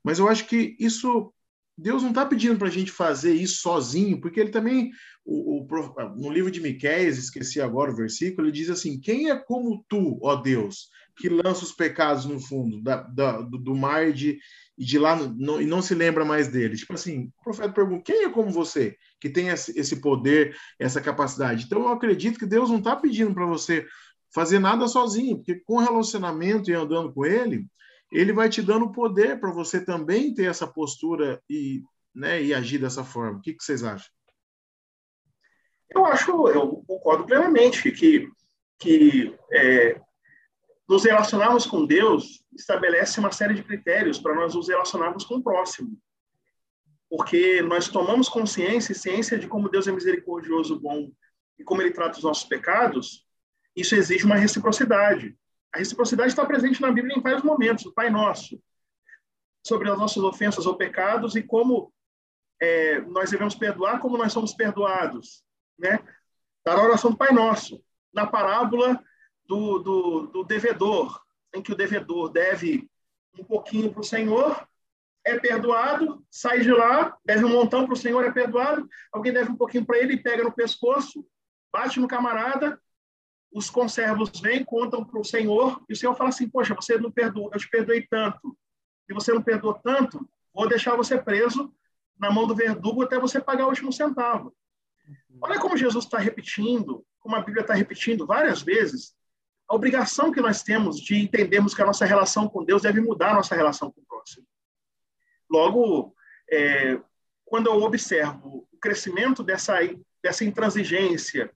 [0.03, 1.31] mas eu acho que isso,
[1.77, 4.91] Deus não está pedindo para a gente fazer isso sozinho, porque ele também,
[5.23, 9.35] o, o, no livro de Miquéias, esqueci agora o versículo, ele diz assim: Quem é
[9.35, 14.09] como tu, ó Deus, que lança os pecados no fundo da, da, do, do, mar
[14.09, 14.39] e de,
[14.77, 16.75] de lá e não se lembra mais dele.
[16.75, 21.65] Tipo assim, o profeta pergunta: quem é como você que tem esse poder, essa capacidade?
[21.65, 23.85] Então eu acredito que Deus não está pedindo para você
[24.33, 27.67] fazer nada sozinho, porque com relacionamento e andando com Ele,
[28.11, 32.79] Ele vai te dando poder para você também ter essa postura e, né, e agir
[32.79, 33.37] dessa forma.
[33.37, 34.09] O que, que vocês acham?
[35.93, 38.29] Eu acho, eu concordo plenamente que
[38.81, 40.01] que é,
[40.89, 45.43] nos relacionarmos com Deus estabelece uma série de critérios para nós nos relacionarmos com o
[45.43, 45.95] próximo.
[47.07, 51.11] Porque nós tomamos consciência e ciência de como Deus é misericordioso, bom
[51.59, 53.23] e como ele trata os nossos pecados,
[53.75, 55.37] isso exige uma reciprocidade.
[55.73, 58.61] A reciprocidade está presente na Bíblia em vários momentos, o Pai Nosso,
[59.65, 61.93] sobre as nossas ofensas ou pecados e como
[62.61, 65.43] é, nós devemos perdoar, como nós somos perdoados,
[65.79, 65.99] né?
[66.63, 69.01] Da oração do Pai Nosso, na parábola
[69.45, 71.19] do, do, do devedor,
[71.53, 72.89] em que o devedor deve
[73.37, 74.67] um pouquinho para o Senhor,
[75.25, 79.51] é perdoado, sai de lá, deve um montão para o Senhor, é perdoado, alguém deve
[79.51, 81.25] um pouquinho para ele, pega no pescoço,
[81.71, 82.79] bate no camarada,
[83.51, 87.11] os conservos vêm, contam para o Senhor, e o Senhor fala assim, poxa, você não
[87.11, 88.57] perdoou, eu te perdoei tanto,
[89.09, 91.73] e você não perdoou tanto, vou deixar você preso
[92.17, 94.55] na mão do verdugo até você pagar o último centavo.
[95.41, 99.13] Olha como Jesus está repetindo, como a Bíblia está repetindo várias vezes,
[99.67, 103.31] a obrigação que nós temos de entendermos que a nossa relação com Deus deve mudar
[103.31, 104.45] a nossa relação com o próximo.
[105.49, 106.15] Logo,
[106.49, 106.99] é,
[107.45, 109.75] quando eu observo o crescimento dessa,
[110.21, 111.51] dessa intransigência,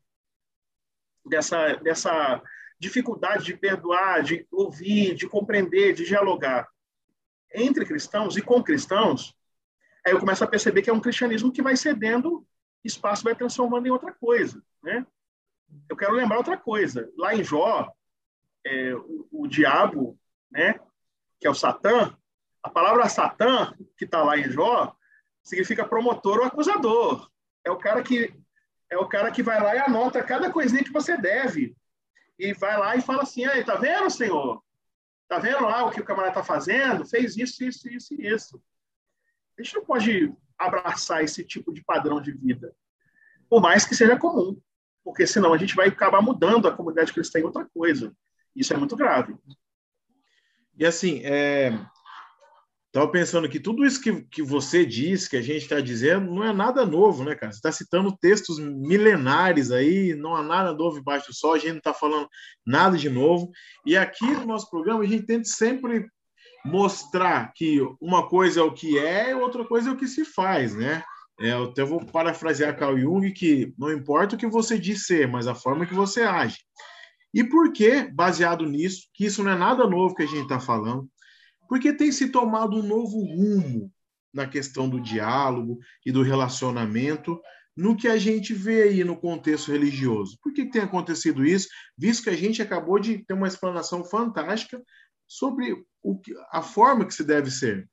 [1.25, 2.41] dessa, dessa
[2.79, 6.67] dificuldade de perdoar, de ouvir, de compreender, de dialogar
[7.53, 9.35] entre cristãos e com cristãos,
[10.05, 12.45] aí eu começo a perceber que é um cristianismo que vai cedendo
[12.83, 15.05] espaço, vai transformando em outra coisa, né?
[15.89, 17.11] Eu quero lembrar outra coisa.
[17.17, 17.91] Lá em Jó,
[18.63, 20.19] é, o, o, diabo,
[20.51, 20.79] né,
[21.39, 22.15] que é o Satã,
[22.61, 24.95] a palavra Satã, que está lá em Jó,
[25.43, 27.29] significa promotor ou acusador.
[27.63, 28.33] É o cara que
[28.95, 31.75] é o cara que vai lá e anota cada coisinha que você deve.
[32.39, 34.63] E vai lá e fala assim: aí, tá vendo, senhor?
[35.27, 37.05] Tá vendo lá o que o camarada está fazendo?
[37.05, 38.61] Fez isso, isso, isso e isso.
[39.57, 42.73] A gente não pode abraçar esse tipo de padrão de vida,
[43.49, 44.59] por mais que seja comum,
[45.03, 48.15] porque senão a gente vai acabar mudando a comunidade cristã em outra coisa.
[48.55, 49.35] Isso é muito grave.
[50.77, 51.71] E assim, é...
[52.95, 56.45] estava pensando que tudo isso que, que você diz, que a gente está dizendo, não
[56.45, 57.51] é nada novo, né, cara?
[57.51, 61.71] Você está citando textos milenares aí, não há nada novo embaixo do sol, a gente
[61.71, 62.29] não está falando
[62.65, 63.51] nada de novo.
[63.85, 66.07] E aqui no nosso programa a gente tenta sempre
[66.63, 70.73] mostrar que uma coisa é o que é, outra coisa é o que se faz,
[70.73, 71.03] né?
[71.41, 75.27] É, eu até vou parafrasear Carl Jung que não importa o que você diz ser,
[75.27, 76.59] mas a forma que você age.
[77.33, 80.61] E por que, baseado nisso, que isso não é nada novo que a gente está
[80.61, 81.09] falando,
[81.67, 83.91] porque tem se tomado um novo rumo
[84.33, 87.41] na questão do diálogo e do relacionamento
[87.75, 90.37] no que a gente vê aí no contexto religioso.
[90.41, 91.67] Por que tem acontecido isso?
[91.97, 94.81] Visto que a gente acabou de ter uma explanação fantástica
[95.27, 97.89] sobre o que, a forma que se deve ser.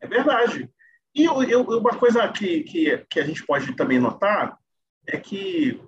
[0.00, 0.70] É verdade.
[1.14, 4.58] E eu, eu, uma coisa que, que, que a gente pode também notar
[5.06, 5.80] é que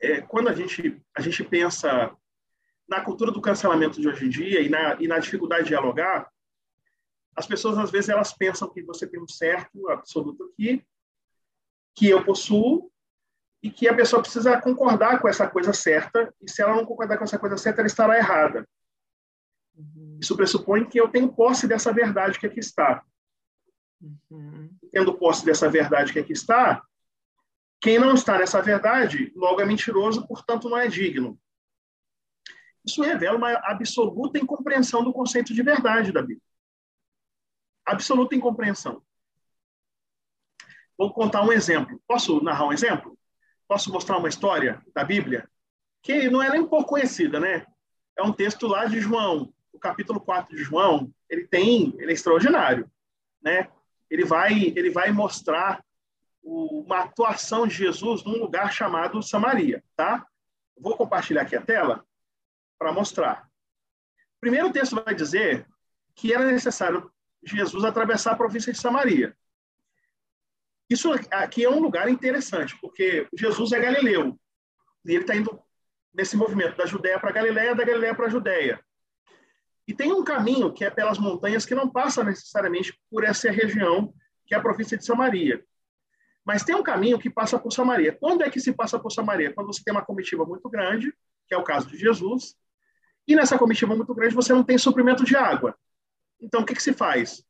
[0.00, 2.14] é, quando a gente, a gente pensa
[2.88, 6.30] na cultura do cancelamento de hoje em dia e na, e na dificuldade de dialogar,
[7.36, 10.84] as pessoas, às vezes, elas pensam que você tem um certo absoluto aqui,
[11.94, 12.90] que eu possuo,
[13.62, 17.18] e que a pessoa precisa concordar com essa coisa certa, e se ela não concordar
[17.18, 18.66] com essa coisa certa, ela estará errada.
[19.76, 20.18] Uhum.
[20.20, 23.04] Isso pressupõe que eu tenho posse dessa verdade que aqui está.
[24.00, 24.70] Uhum.
[24.90, 26.82] Tendo posse dessa verdade que aqui está,
[27.80, 31.38] quem não está nessa verdade, logo é mentiroso, portanto não é digno.
[32.88, 36.40] Isso revela uma absoluta incompreensão do conceito de verdade da Bíblia.
[37.84, 39.02] Absoluta incompreensão.
[40.96, 42.02] Vou contar um exemplo.
[42.08, 43.16] Posso narrar um exemplo?
[43.68, 45.46] Posso mostrar uma história da Bíblia?
[46.02, 47.66] Que não é nem um pouco conhecida, né?
[48.16, 51.12] É um texto lá de João, o capítulo 4 de João.
[51.28, 52.90] Ele tem, ele é extraordinário,
[53.42, 53.68] né?
[54.08, 55.84] Ele vai, ele vai mostrar
[56.42, 60.26] uma atuação de Jesus num lugar chamado Samaria, tá?
[60.74, 62.07] Vou compartilhar aqui a tela
[62.78, 63.48] para mostrar.
[64.40, 65.66] Primeiro o texto vai dizer
[66.14, 67.10] que era necessário
[67.42, 69.36] Jesus atravessar a província de Samaria.
[70.88, 74.38] Isso aqui é um lugar interessante, porque Jesus é galileu.
[75.04, 75.60] E ele está indo
[76.14, 78.80] nesse movimento da Judéia para Galiléia, da Galiléia para a Judéia.
[79.86, 84.12] E tem um caminho que é pelas montanhas que não passa necessariamente por essa região,
[84.46, 85.64] que é a província de Samaria.
[86.44, 88.16] Mas tem um caminho que passa por Samaria.
[88.18, 89.52] Quando é que se passa por Samaria?
[89.52, 91.12] Quando você tem uma comitiva muito grande,
[91.46, 92.56] que é o caso de Jesus,
[93.28, 95.78] e nessa comitiva muito grande você não tem suprimento de água.
[96.40, 97.44] Então, o que, que se faz?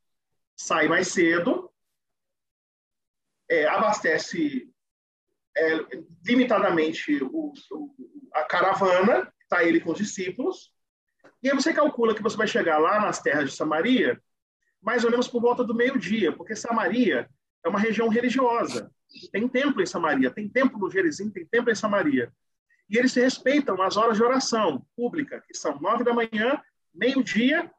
[0.55, 1.71] Sai mais cedo,
[3.49, 4.69] é, abastece
[5.57, 5.79] é,
[6.25, 7.95] limitadamente o, o,
[8.33, 10.71] a caravana, está ele com os discípulos,
[11.41, 14.21] e aí você calcula que você vai chegar lá nas terras de Samaria
[14.81, 17.29] mais ou menos por volta do meio-dia, porque Samaria
[17.63, 18.91] é uma região religiosa.
[19.31, 22.31] Tem templo em Samaria, tem templo no Gerizim, tem templo em Samaria.
[22.89, 26.61] E eles respeitam as horas de oração pública, que são nove da manhã,
[26.93, 27.71] meio-dia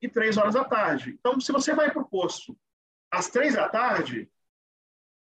[0.00, 1.16] e três horas da tarde.
[1.18, 2.56] Então, se você vai para o posto
[3.10, 4.30] às três da tarde,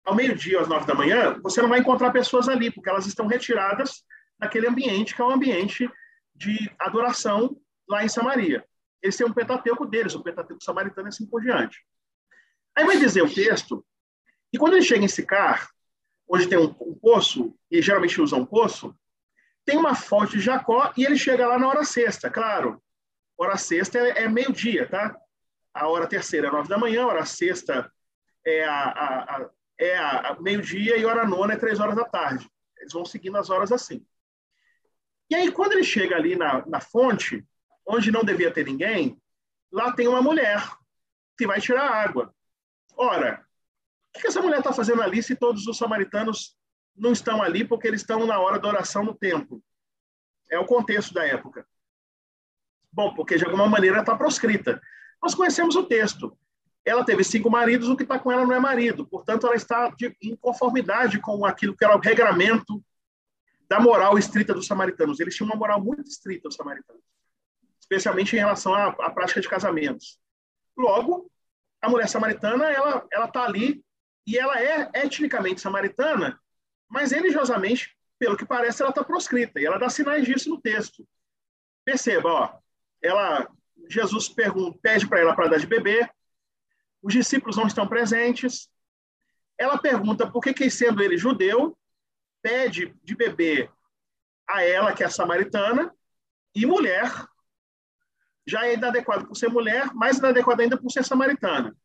[0.06, 3.26] ao meio-dia, às nove da manhã, você não vai encontrar pessoas ali, porque elas estão
[3.26, 4.04] retiradas
[4.38, 5.90] daquele ambiente que é um ambiente
[6.36, 8.64] de adoração lá em Samaria.
[9.02, 11.84] Esse é um Pentateuco deles, o Pentateuco samaritano e assim por diante.
[12.76, 13.86] Aí vai dizer o texto,
[14.52, 15.70] e quando ele chega em Sicar,
[16.28, 18.96] onde tem um, um poço, e geralmente usa um poço,
[19.66, 22.82] tem uma fonte de Jacó e ele chega lá na hora sexta, claro.
[23.38, 25.16] Hora sexta é, é meio-dia, tá?
[25.74, 27.92] A hora terceira é nove da manhã, hora sexta
[28.46, 29.50] é a, a, a
[29.80, 32.50] é a meio-dia e hora nona é três horas da tarde.
[32.78, 34.06] Eles vão seguindo as horas assim.
[35.30, 37.46] E aí, quando ele chega ali na, na fonte,
[37.86, 39.20] onde não devia ter ninguém,
[39.72, 40.62] lá tem uma mulher
[41.38, 42.34] que vai tirar água.
[42.96, 43.46] Ora,
[44.16, 46.56] o que essa mulher está fazendo ali se todos os samaritanos
[46.96, 49.64] não estão ali porque eles estão na hora da oração no templo?
[50.50, 51.66] É o contexto da época.
[52.92, 54.82] Bom, porque de alguma maneira está proscrita.
[55.22, 56.38] Nós conhecemos o texto
[56.86, 59.08] ela teve cinco maridos, o que está com ela não é marido.
[59.08, 62.84] Portanto, ela está de, em conformidade com aquilo que era o regramento
[63.70, 65.20] da moral estrita dos samaritanos.
[65.20, 67.02] Eles tinham uma moral muito estrita, os samaritanos,
[67.80, 70.20] especialmente em relação à, à prática de casamentos.
[70.78, 71.32] Logo,
[71.82, 73.84] a mulher samaritana, ela ela está ali
[74.28, 76.40] e ela é etnicamente samaritana,
[76.94, 81.08] mas religiosamente, pelo que parece, ela está proscrita e ela dá sinais disso no texto.
[81.84, 82.60] Perceba, ó,
[83.02, 83.52] ela
[83.90, 86.08] Jesus pergunta, pede para ela para dar de beber,
[87.02, 88.70] os discípulos não estão presentes.
[89.58, 91.76] Ela pergunta por que, que sendo ele judeu,
[92.44, 93.72] pede de beber
[94.48, 95.92] a ela, que é samaritana,
[96.54, 97.12] e mulher,
[98.46, 101.76] já é inadequado por ser mulher, mais inadequado ainda por ser samaritana.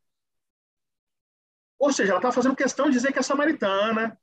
[1.79, 4.15] Ou seja, ela está fazendo questão de dizer que é samaritana,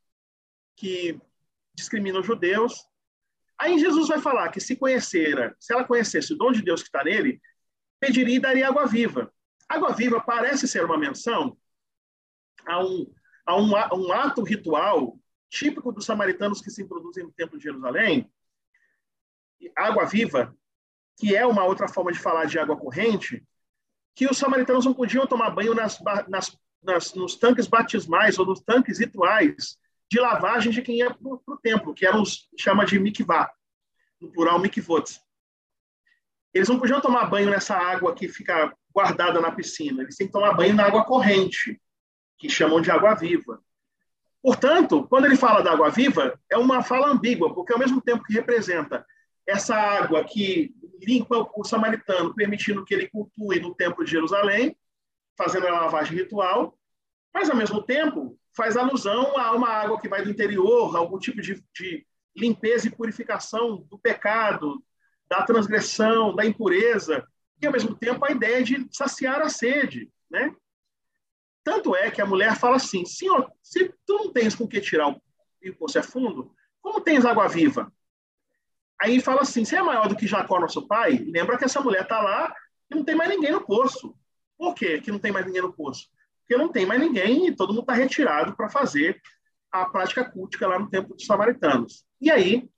[0.77, 1.19] que
[1.75, 2.87] discrimina os judeus.
[3.59, 6.89] Aí Jesus vai falar que se conhecera, se ela conhecesse o dom de Deus que
[6.89, 7.41] está nele,
[7.99, 9.33] pediria e daria água viva.
[9.69, 11.57] Água viva parece ser uma menção
[12.67, 13.13] a um,
[13.45, 17.65] a um, a um ato ritual típico dos samaritanos que se introduzem no Templo de
[17.65, 18.31] Jerusalém.
[19.75, 20.55] Água viva,
[21.19, 23.43] que é uma outra forma de falar de água corrente,
[24.15, 28.61] que os samaritanos não podiam tomar banho nas, nas, nas, nos tanques batismais ou nos
[28.61, 29.79] tanques rituais
[30.11, 33.51] de lavagem de quem ia para o templo, que eram os chama de mikvah,
[34.21, 35.21] no plural mikvot.
[36.55, 40.03] Eles não podiam tomar banho nessa água que fica guardada na piscina.
[40.03, 41.81] Eles têm que tomar banho na água corrente,
[42.39, 43.61] que chamam de água viva.
[44.43, 48.23] Portanto, quando ele fala da água viva, é uma fala ambígua, porque ao mesmo tempo
[48.23, 49.05] que representa
[49.47, 54.77] essa água que limpa o samaritano, permitindo que ele cultue no templo de Jerusalém,
[55.37, 56.79] fazendo a lavagem ritual,
[57.35, 61.41] mas ao mesmo tempo faz alusão a uma água que vai do interior, algum tipo
[61.43, 64.83] de, de limpeza e purificação do pecado,
[65.29, 67.27] da transgressão, da impureza,
[67.61, 70.55] e, ao mesmo tempo, a ideia de saciar a sede, né?
[71.65, 75.17] Tanto é que a mulher fala assim, senhor, se tu não tens com que tirar
[75.63, 77.93] e o poço é fundo, como tens água viva?
[79.01, 81.19] Aí fala assim: você é maior do que Jacó, nosso pai?
[81.19, 82.55] Lembra que essa mulher está lá
[82.91, 84.15] e não tem mais ninguém no poço.
[84.57, 86.09] Por quê que não tem mais ninguém no poço?
[86.47, 89.21] Porque não tem mais ninguém e todo mundo está retirado para fazer
[89.73, 92.05] a prática cultica lá no templo dos samaritanos.
[92.21, 92.69] E aí,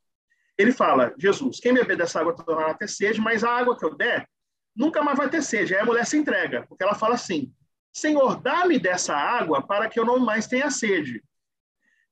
[0.56, 3.94] ele fala: Jesus, quem beber dessa água tornará ter sede, mas a água que eu
[3.94, 4.28] der
[4.74, 5.74] nunca mais vai ter sede.
[5.74, 7.52] Aí a mulher se entrega, porque ela fala assim:
[7.92, 11.22] Senhor, dá-me dessa água para que eu não mais tenha sede.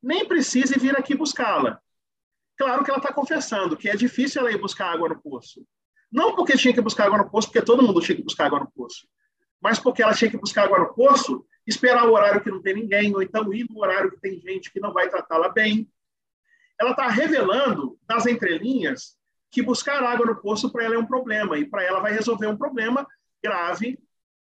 [0.03, 1.81] Nem precise vir aqui buscá-la.
[2.57, 5.67] Claro que ela está confessando que é difícil ela ir buscar água no poço.
[6.11, 8.61] Não porque tinha que buscar água no poço, porque todo mundo tinha que buscar água
[8.61, 9.07] no poço,
[9.61, 12.75] mas porque ela tinha que buscar água no poço, esperar o horário que não tem
[12.75, 15.91] ninguém, ou então ir no horário que tem gente que não vai tratá-la bem.
[16.79, 19.17] Ela está revelando, nas entrelinhas,
[19.51, 22.47] que buscar água no poço para ela é um problema, e para ela vai resolver
[22.47, 23.07] um problema
[23.43, 23.99] grave,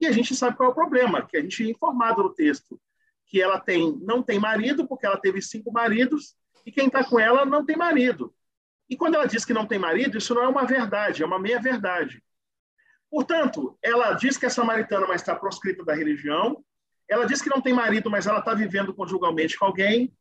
[0.00, 2.80] e a gente sabe qual é o problema, que a gente é informado no texto,
[3.26, 7.18] que ela tem, não tem marido, porque ela teve cinco maridos, e quem está com
[7.18, 8.32] ela não tem marido.
[8.88, 11.38] E quando ela diz que não tem marido, isso não é uma verdade, é uma
[11.38, 12.22] meia-verdade.
[13.10, 16.64] Portanto, ela diz que é samaritana, mas está proscrita da religião.
[17.08, 20.12] Ela diz que não tem marido, mas ela está vivendo conjugalmente com alguém.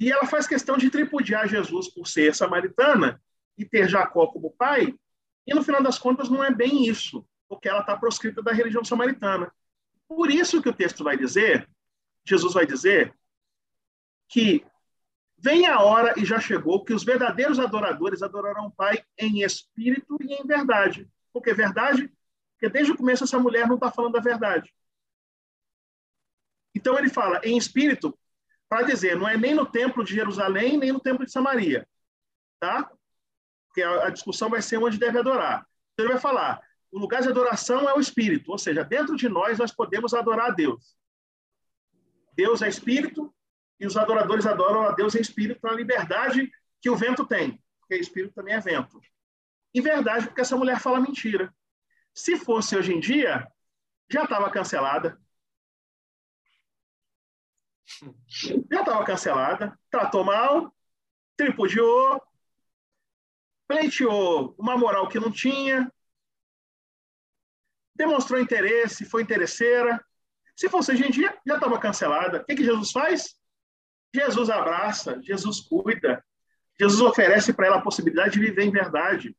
[0.00, 3.20] E ela faz questão de tripudiar Jesus por ser samaritana
[3.56, 4.94] e ter Jacó como pai.
[5.46, 8.84] E no final das contas, não é bem isso, porque ela está proscrita da religião
[8.84, 9.52] samaritana.
[10.08, 11.68] Por isso que o texto vai dizer,
[12.24, 13.14] Jesus vai dizer,
[14.28, 14.64] que
[15.40, 20.18] Vem a hora, e já chegou, que os verdadeiros adoradores adorarão o Pai em espírito
[20.20, 21.08] e em verdade.
[21.32, 22.10] Por que verdade?
[22.52, 24.72] Porque desde o começo essa mulher não está falando a verdade.
[26.74, 28.16] Então ele fala em espírito,
[28.68, 31.88] para dizer, não é nem no templo de Jerusalém, nem no templo de Samaria.
[32.60, 32.90] Tá?
[33.66, 35.66] Porque a, discussão vai ser onde deve adorar.
[35.92, 36.60] Então ele vai falar,
[36.90, 40.50] o lugar de adoração é o espírito, ou seja, dentro de nós nós podemos adorar
[40.50, 40.96] a Deus.
[42.34, 43.34] Deus é espírito,
[43.80, 46.50] e os adoradores adoram a Deus em espírito na liberdade
[46.80, 49.00] que o vento tem, porque espírito também é vento.
[49.78, 51.54] E verdade, porque essa mulher fala mentira.
[52.12, 53.46] Se fosse hoje em dia,
[54.10, 55.16] já estava cancelada.
[58.26, 60.74] Já estava cancelada, tratou mal,
[61.36, 62.20] tripudiou,
[63.68, 65.88] pleiteou uma moral que não tinha,
[67.94, 70.04] demonstrou interesse, foi interesseira.
[70.56, 72.40] Se fosse hoje em dia, já estava cancelada.
[72.40, 73.38] O que, que Jesus faz?
[74.12, 76.24] Jesus abraça, Jesus cuida,
[76.80, 79.36] Jesus oferece para ela a possibilidade de viver em verdade.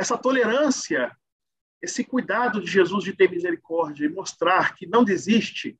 [0.00, 1.14] Essa tolerância,
[1.82, 5.78] esse cuidado de Jesus de ter misericórdia e mostrar que não desiste,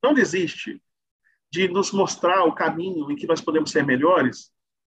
[0.00, 0.80] não desiste
[1.50, 4.52] de nos mostrar o caminho em que nós podemos ser melhores,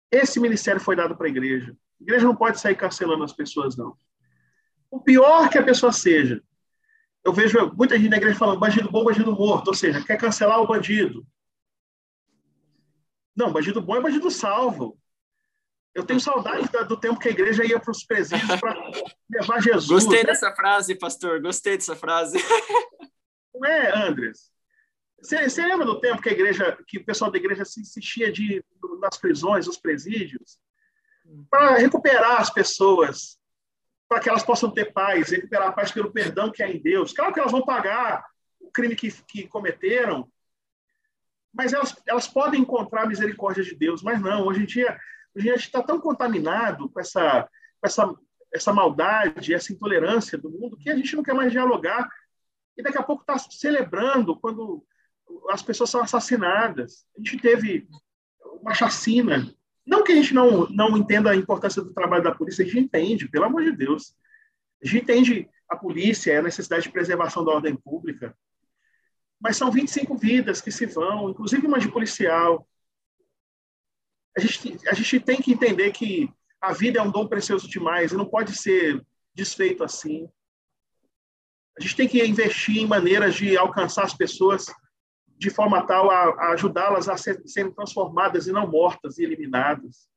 [0.09, 1.75] esse ministério foi dado para a igreja.
[1.99, 3.97] A igreja não pode sair cancelando as pessoas, não.
[4.89, 6.41] O pior que a pessoa seja,
[7.25, 10.61] eu vejo muita gente na igreja falando bandido bom, bandido morto, ou seja, quer cancelar
[10.61, 11.27] o bandido,
[13.35, 14.97] não, bandido bom é bandido salvo.
[15.99, 18.73] Eu tenho saudade do tempo que a igreja ia para os presídios para
[19.29, 20.05] levar Jesus.
[20.05, 21.41] Gostei dessa frase, pastor.
[21.41, 22.37] Gostei dessa frase.
[23.53, 24.49] Não é, Andres?
[25.21, 28.31] Você, você lembra do tempo que a igreja, que o pessoal da igreja se insistia
[28.31, 28.63] de
[29.01, 30.57] nas prisões, nos presídios,
[31.49, 33.37] para recuperar as pessoas,
[34.07, 37.11] para que elas possam ter paz, recuperar a paz pelo perdão que há em Deus.
[37.11, 38.25] Claro que elas vão pagar
[38.57, 40.31] o crime que, que cometeram,
[41.53, 44.47] mas elas, elas podem encontrar a misericórdia de Deus, mas não.
[44.47, 44.97] Hoje em dia,
[45.35, 47.47] a gente está tão contaminado com essa,
[47.83, 48.15] essa,
[48.53, 52.07] essa maldade, essa intolerância do mundo, que a gente não quer mais dialogar.
[52.77, 54.83] E daqui a pouco está celebrando quando
[55.49, 57.05] as pessoas são assassinadas.
[57.15, 57.87] A gente teve
[58.61, 59.53] uma chacina.
[59.85, 62.79] Não que a gente não, não entenda a importância do trabalho da polícia, a gente
[62.79, 64.15] entende, pelo amor de Deus.
[64.83, 68.35] A gente entende a polícia, a necessidade de preservação da ordem pública,
[69.39, 72.67] mas são 25 vidas que se vão, inclusive uma de policial.
[74.39, 76.31] A gente, a gente tem que entender que
[76.61, 80.29] a vida é um dom precioso demais e não pode ser desfeito assim.
[81.77, 84.67] A gente tem que investir em maneiras de alcançar as pessoas
[85.37, 90.09] de forma tal a, a ajudá-las a ser, serem transformadas e não mortas e eliminadas.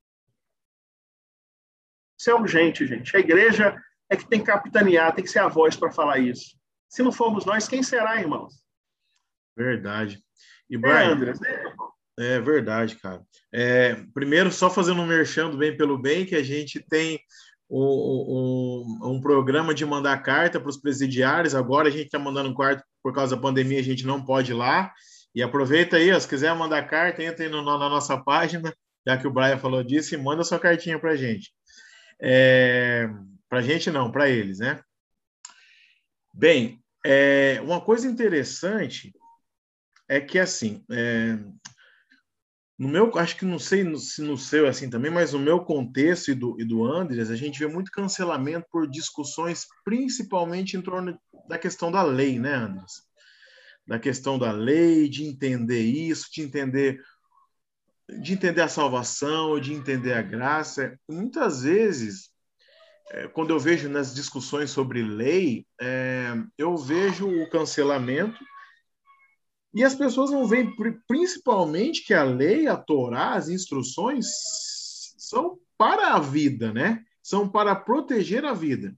[2.16, 3.16] Isso é urgente, gente.
[3.16, 3.76] A igreja
[4.08, 6.56] é que tem que capitanear, tem que ser a voz para falar isso.
[6.88, 8.62] Se não formos nós, quem será, irmãos?
[9.56, 10.22] Verdade.
[10.70, 11.74] E, é, Brian, é,
[12.26, 13.22] é verdade, cara.
[13.52, 17.20] É, primeiro, só fazendo um merchando bem pelo bem, que a gente tem
[17.70, 21.54] um, um, programa de mandar carta para os presidiários.
[21.54, 24.52] Agora a gente está mandando um quarto por causa da pandemia, a gente não pode
[24.52, 24.92] ir lá.
[25.34, 28.74] E aproveita aí, ó, se quiser mandar carta, entra aí no, na nossa página,
[29.06, 31.50] já que o Brian falou disso, e manda sua cartinha para a gente.
[32.20, 33.08] É,
[33.48, 34.80] para a gente não, para eles, né?
[36.34, 39.12] Bem, é, uma coisa interessante
[40.08, 41.38] é que, assim, é,
[42.78, 45.60] no meu, acho que não sei se no seu é assim também, mas no meu
[45.60, 50.82] contexto e do, e do Andres, a gente vê muito cancelamento por discussões, principalmente em
[50.82, 51.18] torno
[51.48, 53.02] da questão da lei, né, Andres?
[53.86, 57.00] Da questão da lei, de entender isso, de entender
[58.20, 60.98] de entender a salvação, de entender a graça.
[61.08, 62.30] Muitas vezes,
[63.10, 68.38] é, quando eu vejo nas discussões sobre lei, é, eu vejo o cancelamento
[69.74, 70.74] e as pessoas não veem,
[71.06, 74.26] principalmente, que a lei, a Torá, as instruções
[75.16, 77.02] são para a vida, né?
[77.22, 78.94] São para proteger a vida.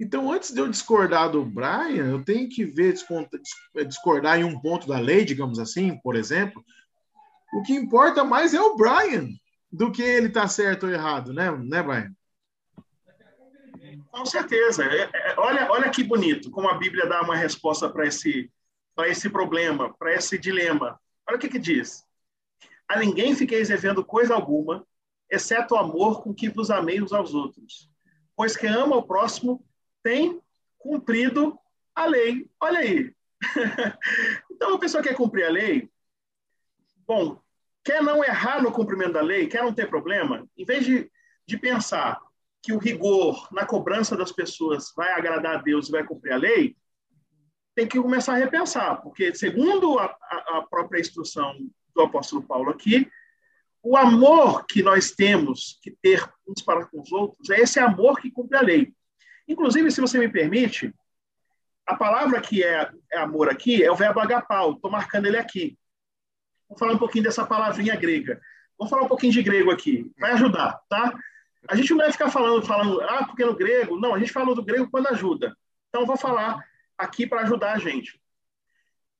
[0.00, 2.94] Então, antes de eu discordar do Brian, eu tenho que ver,
[3.86, 6.64] discordar em um ponto da lei, digamos assim, por exemplo.
[7.54, 9.28] O que importa mais é o Brian
[9.70, 12.12] do que ele está certo ou errado, né, né Brian?
[14.10, 14.84] Com certeza.
[14.84, 18.50] É, é, olha, olha que bonito como a Bíblia dá uma resposta para esse
[18.94, 21.00] para esse problema, para esse dilema.
[21.28, 22.04] Olha o que, que diz.
[22.88, 24.86] A ninguém fiqueis devendo coisa alguma,
[25.30, 27.90] exceto o amor com que vos amei uns aos outros.
[28.36, 29.64] Pois quem ama o próximo
[30.02, 30.40] tem
[30.78, 31.58] cumprido
[31.94, 32.50] a lei.
[32.60, 33.14] Olha aí.
[34.50, 35.90] então, a pessoa quer cumprir a lei,
[37.06, 37.40] bom,
[37.84, 41.10] quer não errar no cumprimento da lei, quer não ter problema, em vez de,
[41.46, 42.20] de pensar
[42.62, 46.36] que o rigor na cobrança das pessoas vai agradar a Deus e vai cumprir a
[46.36, 46.76] lei,
[47.74, 51.56] tem que começar a repensar, porque, segundo a, a própria instrução
[51.94, 53.10] do apóstolo Paulo aqui,
[53.82, 58.20] o amor que nós temos que ter uns para com os outros é esse amor
[58.20, 58.92] que cumpre a lei.
[59.48, 60.94] Inclusive, se você me permite,
[61.86, 65.76] a palavra que é, é amor aqui é o verbo agapau, estou marcando ele aqui.
[66.68, 68.40] Vou falar um pouquinho dessa palavrinha grega.
[68.78, 71.12] Vamos falar um pouquinho de grego aqui, vai ajudar, tá?
[71.68, 73.98] A gente não vai ficar falando, falando, ah, porque no grego.
[73.98, 75.56] Não, a gente fala do grego quando ajuda.
[75.88, 76.64] Então, vou falar
[77.02, 78.20] aqui para ajudar a gente.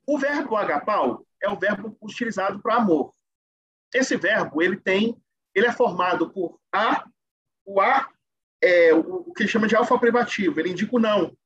[0.06, 3.14] O verbo agapau é o verbo utilizado para amor.
[3.94, 5.20] Esse verbo, ele tem,
[5.54, 7.04] ele é formado por a,
[7.64, 8.08] o a
[8.64, 11.36] é o que chama de alfa privativo, ele indica o não.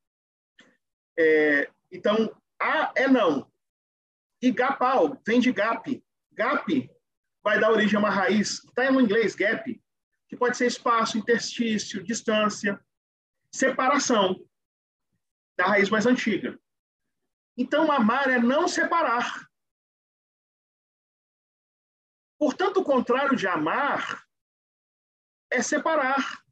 [1.18, 2.30] É, então,
[2.60, 3.50] a é não.
[4.42, 6.04] E gapau vem de gap.
[6.32, 6.90] Gap
[7.42, 9.80] vai dar origem a uma raiz, está no inglês, gap,
[10.28, 12.78] que pode ser espaço, interstício, distância,
[13.50, 14.36] separação
[15.56, 16.58] da raiz mais antiga.
[17.56, 19.48] Então, amar é não separar.
[22.38, 24.24] Portanto, o contrário de amar
[25.50, 26.44] é separar,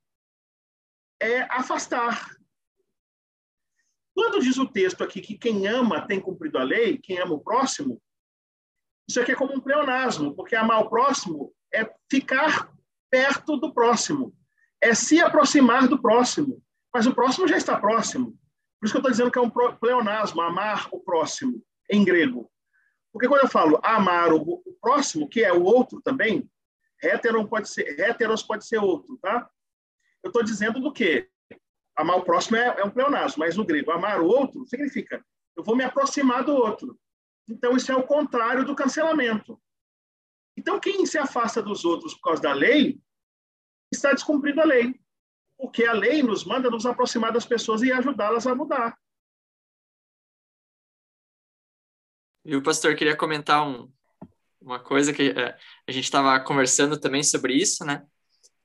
[1.21, 2.35] é afastar.
[4.15, 7.41] Quando diz o texto aqui que quem ama tem cumprido a lei, quem ama o
[7.41, 8.01] próximo,
[9.07, 12.73] isso aqui é como um pleonasmo, porque amar o próximo é ficar
[13.11, 14.35] perto do próximo,
[14.81, 18.39] é se aproximar do próximo, mas o próximo já está próximo.
[18.85, 22.53] Por isso que eu estou dizendo que é um pleonasmo, amar o próximo, em grego.
[23.11, 26.47] Porque quando eu falo amar o, próximo, que é o outro também,
[27.03, 29.49] hétero pode ser, héteros pode ser outro, tá?
[30.23, 31.31] Eu estou dizendo do quê?
[31.97, 35.25] Amar o próximo é, é um pleonasmo, mas no grego, amar o outro significa
[35.57, 37.01] eu vou me aproximar do outro.
[37.49, 39.59] Então, isso é o contrário do cancelamento.
[40.59, 43.01] Então, quem se afasta dos outros por causa da lei,
[43.91, 44.95] está descumprindo a lei
[45.65, 48.95] porque a lei nos manda nos aproximar das pessoas e ajudá-las a mudar.
[52.45, 53.91] E o pastor queria comentar um,
[54.61, 55.57] uma coisa que é,
[55.89, 58.05] a gente estava conversando também sobre isso, né?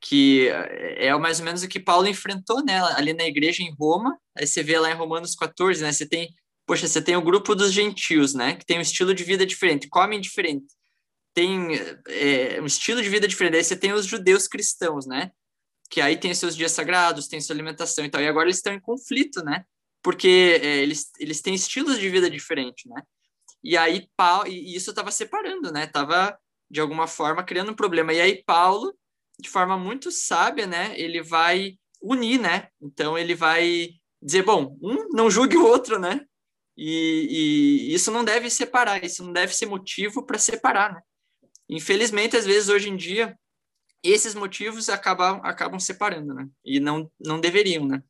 [0.01, 2.81] Que é, é mais ou menos o que Paulo enfrentou, né?
[2.95, 4.19] Ali na igreja em Roma.
[4.37, 5.93] Aí você vê lá em Romanos 14, né?
[5.93, 6.35] Você tem,
[6.65, 8.57] poxa, você tem o grupo dos gentios, né?
[8.57, 10.67] Que tem um estilo de vida diferente, comem diferente,
[11.33, 11.69] tem
[12.09, 13.55] é, um estilo de vida diferente.
[13.55, 15.31] Aí você tem os judeus cristãos, né?
[15.89, 18.21] Que aí tem seus dias sagrados, tem sua alimentação e tal.
[18.21, 19.65] E agora eles estão em conflito, né?
[20.03, 23.01] Porque é, eles, eles têm estilos de vida diferentes, né?
[23.63, 25.87] E aí Paulo, e isso estava separando, né?
[25.87, 26.37] Tava
[26.69, 28.13] de alguma forma criando um problema.
[28.13, 28.93] E aí Paulo,
[29.39, 30.93] de forma muito sábia, né?
[30.97, 32.69] Ele vai unir, né?
[32.81, 33.89] Então ele vai
[34.21, 36.21] dizer, bom, um não julgue o outro, né?
[36.77, 41.01] E, e isso não deve separar, isso não deve ser motivo para separar, né?
[41.67, 43.37] Infelizmente, às vezes hoje em dia
[44.03, 46.49] esses motivos acabam, acabam separando, né?
[46.63, 48.03] E não, não deveriam, né?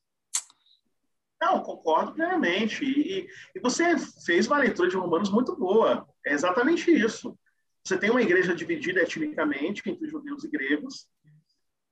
[1.41, 2.83] Não, concordo plenamente.
[2.83, 6.07] E, e você fez uma leitura de Romanos muito boa.
[6.25, 7.37] É exatamente isso.
[7.83, 11.07] Você tem uma igreja dividida etnicamente entre judeus e gregos,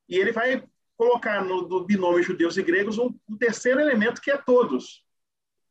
[0.08, 0.64] e ele vai
[0.96, 5.04] colocar no do binômio judeus e gregos um, um terceiro elemento que é todos.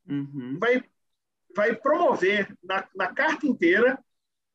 [0.08, 0.56] Uhum.
[0.58, 0.84] Vai,
[1.54, 3.98] vai promover na, na carta inteira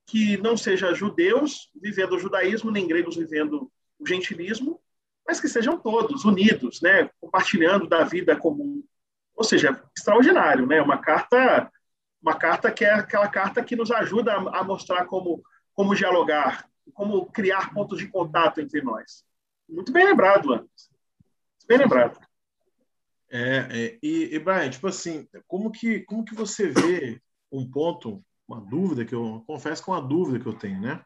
[0.06, 4.82] que não seja judeus vivendo o judaísmo, nem gregos vivendo o gentilismo,
[5.26, 8.84] mas que sejam todos unidos, né, compartilhando da vida comum.
[9.36, 10.82] Ou seja, extraordinário, né?
[10.82, 11.72] Uma carta,
[12.22, 15.41] uma carta que é aquela carta que nos ajuda a, mostrar como
[15.74, 19.24] como dialogar como criar pontos de contato entre nós.
[19.68, 20.91] Muito bem lembrado, Anderson.
[21.68, 22.20] Bem lembrado.
[23.30, 27.22] É, é, e, e Brian, tipo assim, como que, como que você vê
[27.52, 31.04] um ponto, uma dúvida que eu confesso que é uma dúvida que eu tenho, né?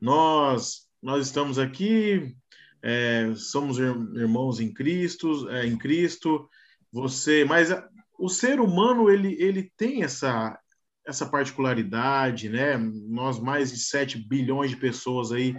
[0.00, 2.34] Nós nós estamos aqui,
[2.80, 6.48] é, somos irmãos em Cristo, é, em Cristo.
[6.92, 7.70] Você, mas
[8.18, 10.58] o ser humano ele ele tem essa
[11.04, 12.76] essa particularidade, né?
[13.08, 15.56] Nós mais de 7 bilhões de pessoas aí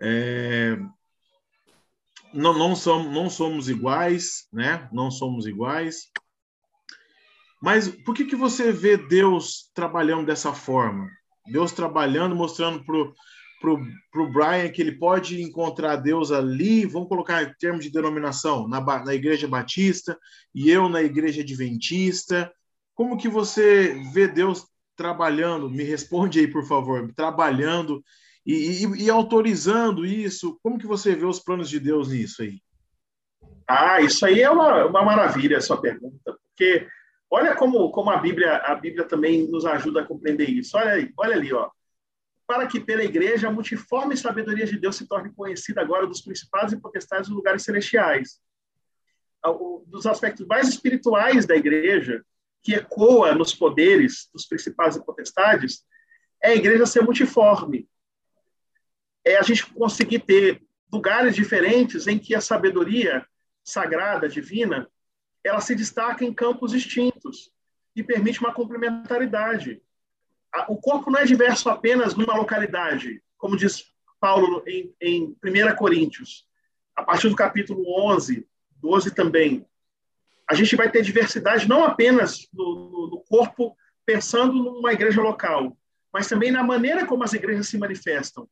[0.00, 0.78] é,
[2.32, 4.88] não, não, somos, não somos iguais, né?
[4.92, 6.10] Não somos iguais.
[7.60, 11.10] Mas por que, que você vê Deus trabalhando dessa forma?
[11.46, 17.52] Deus trabalhando, mostrando para o Brian que ele pode encontrar Deus ali, vamos colocar em
[17.58, 20.18] termos de denominação, na, na Igreja Batista
[20.54, 22.50] e eu na Igreja Adventista.
[22.94, 25.68] Como que você vê Deus trabalhando?
[25.68, 27.12] Me responde aí, por favor.
[27.14, 28.02] Trabalhando
[28.46, 32.58] e, e, e, autorizando isso, como que você vê os planos de Deus nisso aí?
[33.68, 36.88] Ah, isso aí é uma, uma maravilha, a sua pergunta, porque
[37.30, 40.76] olha como, como a Bíblia a Bíblia também nos ajuda a compreender isso.
[40.76, 41.70] Olha aí, olha ali, ó.
[42.46, 46.72] Para que pela igreja a multiforme sabedoria de Deus se torne conhecida agora dos principados
[46.72, 48.40] e potestades dos lugares celestiais.
[49.86, 52.24] Dos aspectos mais espirituais da igreja,
[52.62, 55.84] que ecoa nos poderes dos principados e potestades,
[56.42, 57.88] é a igreja ser multiforme
[59.24, 60.62] é a gente conseguir ter
[60.92, 63.24] lugares diferentes em que a sabedoria
[63.62, 64.88] sagrada, divina,
[65.44, 67.50] ela se destaca em campos distintos
[67.94, 69.82] e permite uma complementaridade.
[70.68, 73.84] O corpo não é diverso apenas numa localidade, como diz
[74.20, 76.46] Paulo em, em 1 Coríntios,
[76.94, 79.66] a partir do capítulo 11, 12 também.
[80.48, 85.76] A gente vai ter diversidade não apenas no, no, corpo, pensando numa igreja local,
[86.12, 88.48] mas também na maneira como as igrejas se manifestam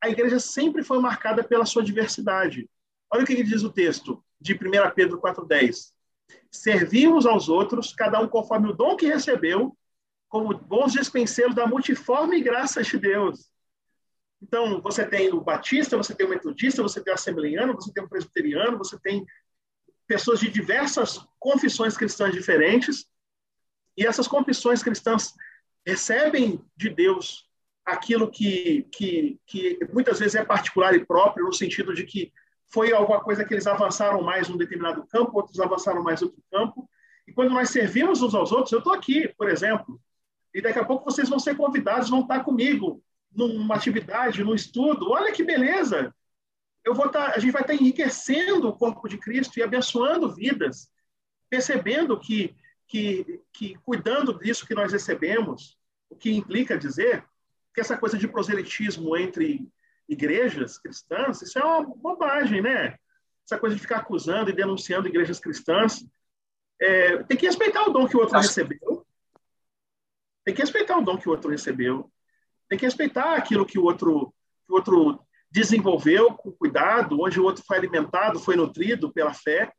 [0.00, 2.68] a igreja sempre foi marcada pela sua diversidade.
[3.10, 4.58] Olha o que diz o texto de 1
[4.94, 5.92] Pedro 4,10.
[6.50, 9.76] Servimos aos outros, cada um conforme o dom que recebeu,
[10.28, 13.50] como bons dispenseiros da multiforme graça de Deus.
[14.40, 18.04] Então, você tem o batista, você tem o metodista, você tem o assembleiano, você tem
[18.04, 19.26] o presbiteriano, você tem
[20.06, 23.06] pessoas de diversas confissões cristãs diferentes,
[23.96, 25.34] e essas confissões cristãs
[25.84, 27.48] recebem de Deus
[27.84, 32.32] aquilo que, que, que muitas vezes é particular e próprio, no sentido de que
[32.70, 36.88] foi alguma coisa que eles avançaram mais num determinado campo, outros avançaram mais outro campo.
[37.26, 40.00] E quando nós servimos uns aos outros, eu estou aqui, por exemplo,
[40.54, 43.02] e daqui a pouco vocês vão ser convidados, vão estar comigo
[43.34, 45.10] numa atividade, num estudo.
[45.10, 46.14] Olha que beleza!
[46.84, 50.90] Eu vou estar, a gente vai estar enriquecendo o corpo de Cristo e abençoando vidas,
[51.50, 52.54] percebendo que,
[52.86, 55.76] que, que cuidando disso que nós recebemos,
[56.08, 57.24] o que implica dizer
[57.74, 59.68] que essa coisa de proselitismo entre
[60.08, 62.96] igrejas cristãs, isso é uma bobagem, né?
[63.44, 66.04] Essa coisa de ficar acusando e denunciando igrejas cristãs.
[66.80, 69.06] É, tem que respeitar o dom que o outro recebeu.
[70.44, 72.10] Tem que respeitar o dom que o outro recebeu.
[72.68, 74.32] Tem que respeitar aquilo que o outro,
[74.66, 79.72] que o outro desenvolveu com cuidado, onde o outro foi alimentado, foi nutrido pela fé.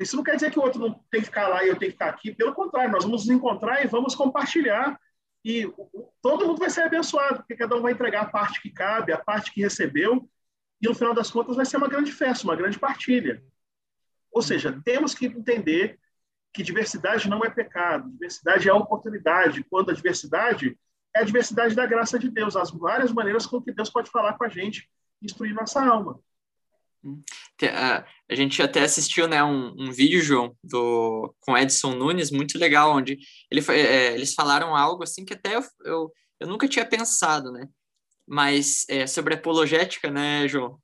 [0.00, 1.92] Isso não quer dizer que o outro não tem que ficar lá e eu tenho
[1.92, 2.34] que ficar aqui.
[2.34, 4.98] Pelo contrário, nós vamos nos encontrar e vamos compartilhar
[5.44, 5.70] e
[6.22, 9.18] todo mundo vai ser abençoado, porque cada um vai entregar a parte que cabe, a
[9.18, 10.28] parte que recebeu,
[10.80, 13.44] e no final das contas vai ser uma grande festa, uma grande partilha.
[14.32, 15.98] Ou seja, temos que entender
[16.52, 19.64] que diversidade não é pecado, diversidade é oportunidade.
[19.64, 20.78] Quando a diversidade
[21.14, 24.34] é a diversidade da graça de Deus, as várias maneiras com que Deus pode falar
[24.34, 24.88] com a gente,
[25.22, 26.18] instruir nossa alma.
[28.30, 32.96] A gente até assistiu né, um, um vídeo, João, do, com Edson Nunes, muito legal,
[32.96, 33.18] onde
[33.50, 37.68] ele, é, eles falaram algo assim que até eu, eu, eu nunca tinha pensado, né?
[38.26, 40.78] Mas é, sobre apologética, né, João?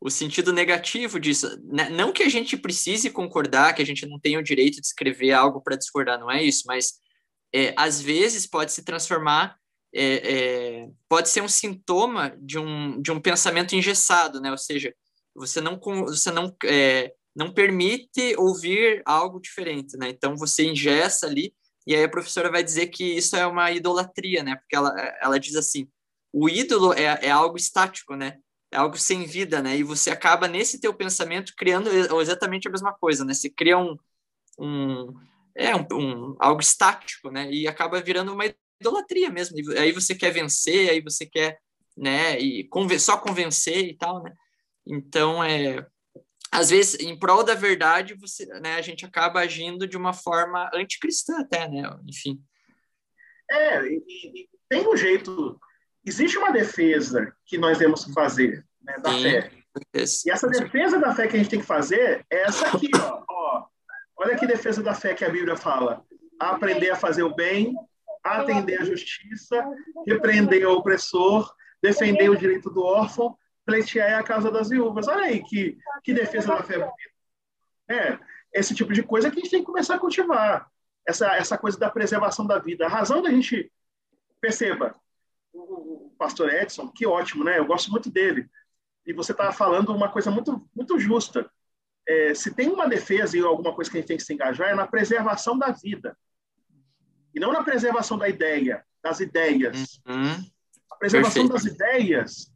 [0.00, 1.48] O sentido negativo disso.
[1.64, 1.88] Né?
[1.88, 5.32] Não que a gente precise concordar, que a gente não tenha o direito de escrever
[5.32, 6.94] algo para discordar, não é isso, mas
[7.52, 9.56] é, às vezes pode se transformar
[9.94, 10.32] é,
[10.82, 14.50] é, pode ser um sintoma de um, de um pensamento engessado, né?
[14.50, 14.92] Ou seja,
[15.34, 20.08] você não, você não, é, não permite ouvir algo diferente, né?
[20.08, 21.54] Então você ingessa ali
[21.86, 24.56] e aí a professora vai dizer que isso é uma idolatria, né?
[24.56, 24.90] Porque ela,
[25.20, 25.88] ela diz assim,
[26.32, 28.38] o ídolo é, é algo estático, né?
[28.72, 29.76] É algo sem vida, né?
[29.76, 31.88] E você acaba nesse teu pensamento criando
[32.20, 33.34] exatamente a mesma coisa, né?
[33.34, 33.96] Você cria um,
[34.58, 35.14] um
[35.54, 37.48] é um, um, algo estático, né?
[37.52, 38.44] E acaba virando uma
[38.84, 39.56] idolatria mesmo.
[39.78, 41.58] Aí você quer vencer, aí você quer,
[41.96, 44.32] né, e conven só convencer e tal, né?
[44.86, 45.86] Então, é,
[46.50, 50.70] às vezes, em prol da verdade, você, né, a gente acaba agindo de uma forma
[50.74, 51.82] anticristã até, né?
[52.06, 52.40] Enfim.
[53.50, 53.80] É,
[54.68, 55.60] tem um jeito
[56.04, 59.22] existe uma defesa que nós temos que fazer né, da Sim.
[59.22, 59.50] fé.
[60.26, 63.22] E essa defesa da fé que a gente tem que fazer é essa aqui, ó,
[63.28, 63.66] ó.
[64.16, 66.04] Olha que defesa da fé que a Bíblia fala.
[66.38, 67.74] Aprender a fazer o bem,
[68.24, 69.62] atender a justiça,
[70.06, 75.06] repreender o opressor, defender o direito do órfão, pleitear a casa das viúvas.
[75.06, 77.14] Olha aí que, que defesa da fé bonita.
[77.88, 78.18] É,
[78.52, 80.70] esse tipo de coisa que a gente tem que começar a cultivar.
[81.06, 82.86] Essa, essa coisa da preservação da vida.
[82.86, 83.70] A razão da gente.
[84.40, 84.94] Perceba,
[85.52, 87.58] o, pastor Edson, que ótimo, né?
[87.58, 88.48] Eu gosto muito dele.
[89.06, 91.50] E você está falando uma coisa muito, muito justa.
[92.06, 94.70] É, se tem uma defesa e alguma coisa que a gente tem que se engajar,
[94.70, 96.16] é na preservação da vida.
[97.34, 100.00] E não na preservação da ideia, das ideias.
[100.06, 100.44] Uhum.
[100.90, 101.52] A preservação Perfeito.
[101.52, 102.54] das ideias,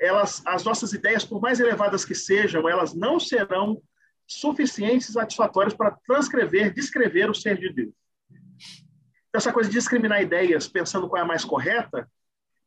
[0.00, 3.82] elas, as nossas ideias, por mais elevadas que sejam, elas não serão
[4.26, 7.94] suficientes e satisfatórias para transcrever, descrever o ser de Deus.
[9.32, 12.08] Essa coisa de discriminar ideias pensando qual é a mais correta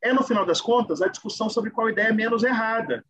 [0.01, 3.05] é, no final das contas, a discussão sobre qual ideia é menos errada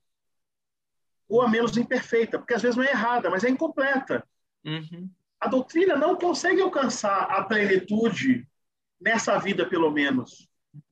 [1.27, 4.27] ou a menos imperfeita, porque às vezes não é errada, mas é incompleta.
[4.65, 5.09] Uhum.
[5.42, 8.48] A doutrina não consegue alcançar a plenitude
[9.00, 10.48] nessa vida, pelo menos.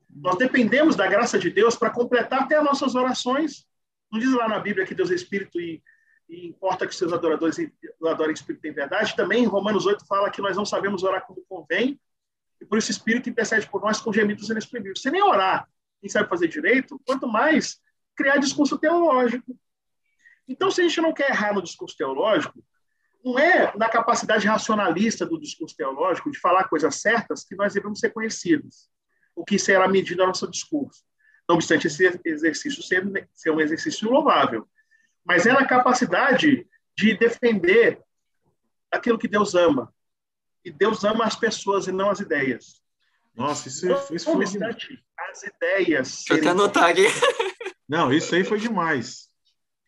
[0.09, 3.65] Nós dependemos da graça de Deus para completar até as nossas orações.
[4.11, 5.81] Não diz lá na Bíblia que Deus é Espírito e
[6.29, 7.57] e importa que seus adoradores
[8.05, 9.15] adorem Espírito em verdade.
[9.15, 11.99] Também, Romanos 8, fala que nós não sabemos orar como convém,
[12.61, 15.01] e por isso o Espírito intercede por nós com gemidos inexprimíveis.
[15.01, 15.67] Se nem orar,
[15.99, 17.81] quem sabe fazer direito, quanto mais
[18.15, 19.57] criar discurso teológico.
[20.47, 22.63] Então, se a gente não quer errar no discurso teológico,
[23.29, 27.99] não é na capacidade racionalista do discurso teológico de falar coisas certas que nós devemos
[27.99, 28.89] ser conhecidos,
[29.35, 31.03] o que será medido no nosso discurso.
[31.47, 34.67] Não obstante esse exercício ser, ser um exercício louvável
[35.29, 36.67] mas é na capacidade
[36.97, 38.01] de defender
[38.91, 39.93] aquilo que Deus ama.
[40.65, 42.81] E Deus ama as pessoas e não as ideias.
[43.35, 44.45] Nossa, isso, então, isso foi.
[45.29, 46.25] As ideias.
[46.27, 47.05] Deixa eu até anotar aqui.
[47.87, 49.28] Não, isso aí foi demais.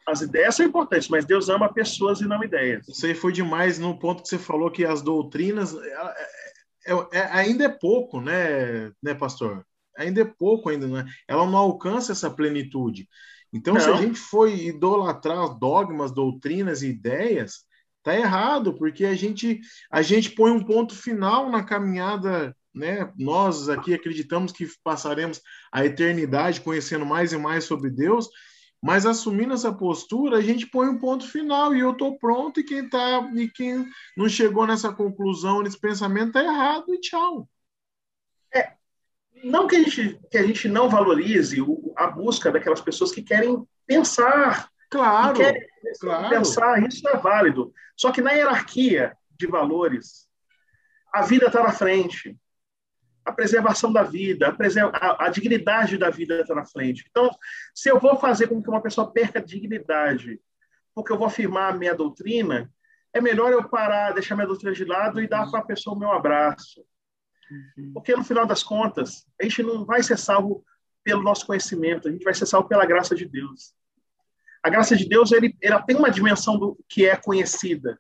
[0.08, 2.88] As ideias são importantes, mas Deus ama pessoas e não ideias.
[2.88, 7.22] Isso aí foi demais no ponto que você falou que as doutrinas é, é, é,
[7.32, 9.66] ainda é pouco, né, né, pastor?
[9.98, 11.06] Ainda é pouco ainda, né?
[11.28, 13.08] Ela não alcança essa plenitude.
[13.54, 13.82] Então, Não.
[13.82, 17.66] se a gente for idolatrar dogmas, doutrinas e ideias,
[18.02, 19.60] tá errado, porque a gente
[19.92, 23.12] a gente põe um ponto final na caminhada, né?
[23.18, 25.42] Nós aqui acreditamos que passaremos
[25.72, 28.30] a eternidade conhecendo mais e mais sobre Deus,
[28.82, 32.64] mas assumindo essa postura, a gente põe um ponto final e eu estou pronto e
[32.64, 37.48] quem tá e quem não chegou nessa conclusão, nesse pensamento tá errado e tchau.
[38.54, 38.74] É,
[39.44, 43.22] não que a gente, que a gente não valorize o, a busca daquelas pessoas que
[43.22, 44.70] querem pensar.
[44.90, 45.62] Claro, querem
[46.00, 46.30] claro.
[46.30, 47.72] pensar, isso é válido.
[47.96, 50.28] Só que na hierarquia de valores,
[51.14, 52.36] a vida está na frente.
[53.24, 57.06] A preservação da vida, a, a, a dignidade da vida está na frente.
[57.10, 57.30] Então,
[57.74, 60.40] se eu vou fazer com que uma pessoa perca a dignidade,
[60.94, 62.72] porque eu vou afirmar a minha doutrina,
[63.14, 66.00] é melhor eu parar, deixar minha doutrina de lado e dar para a pessoa o
[66.00, 66.84] meu abraço
[67.52, 67.92] Uhum.
[67.94, 70.64] Porque, no final das contas, a gente não vai ser salvo
[71.04, 73.74] pelo nosso conhecimento, a gente vai ser salvo pela graça de Deus.
[74.64, 78.00] A graça de Deus, ele, ela tem uma dimensão do que é conhecida,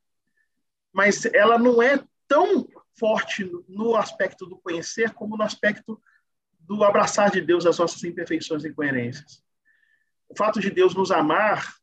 [0.93, 2.67] mas ela não é tão
[2.97, 6.01] forte no aspecto do conhecer como no aspecto
[6.59, 9.43] do abraçar de Deus as nossas imperfeições e incoerências.
[10.29, 11.75] O fato de Deus nos amar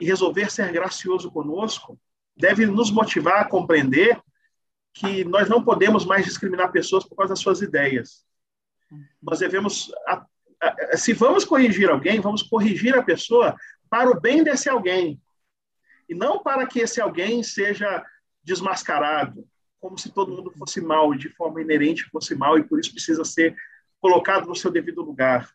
[0.00, 1.98] e resolver ser gracioso conosco
[2.36, 4.20] deve nos motivar a compreender
[4.92, 8.24] que nós não podemos mais discriminar pessoas por causa das suas ideias.
[9.22, 9.92] Nós devemos,
[10.94, 13.56] se vamos corrigir alguém, vamos corrigir a pessoa
[13.88, 15.20] para o bem desse alguém,
[16.08, 18.04] e não para que esse alguém seja
[18.42, 19.46] desmascarado,
[19.80, 23.24] como se todo mundo fosse mal, de forma inerente fosse mal, e por isso precisa
[23.24, 23.56] ser
[24.00, 25.50] colocado no seu devido lugar.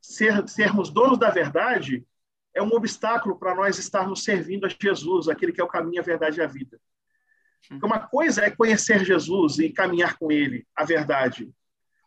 [0.00, 2.06] Ser, sermos donos da verdade
[2.54, 6.04] é um obstáculo para nós estarmos servindo a Jesus, aquele que é o caminho, a
[6.04, 6.80] verdade e a vida.
[7.68, 11.50] Porque uma coisa é conhecer Jesus e caminhar com ele, a verdade.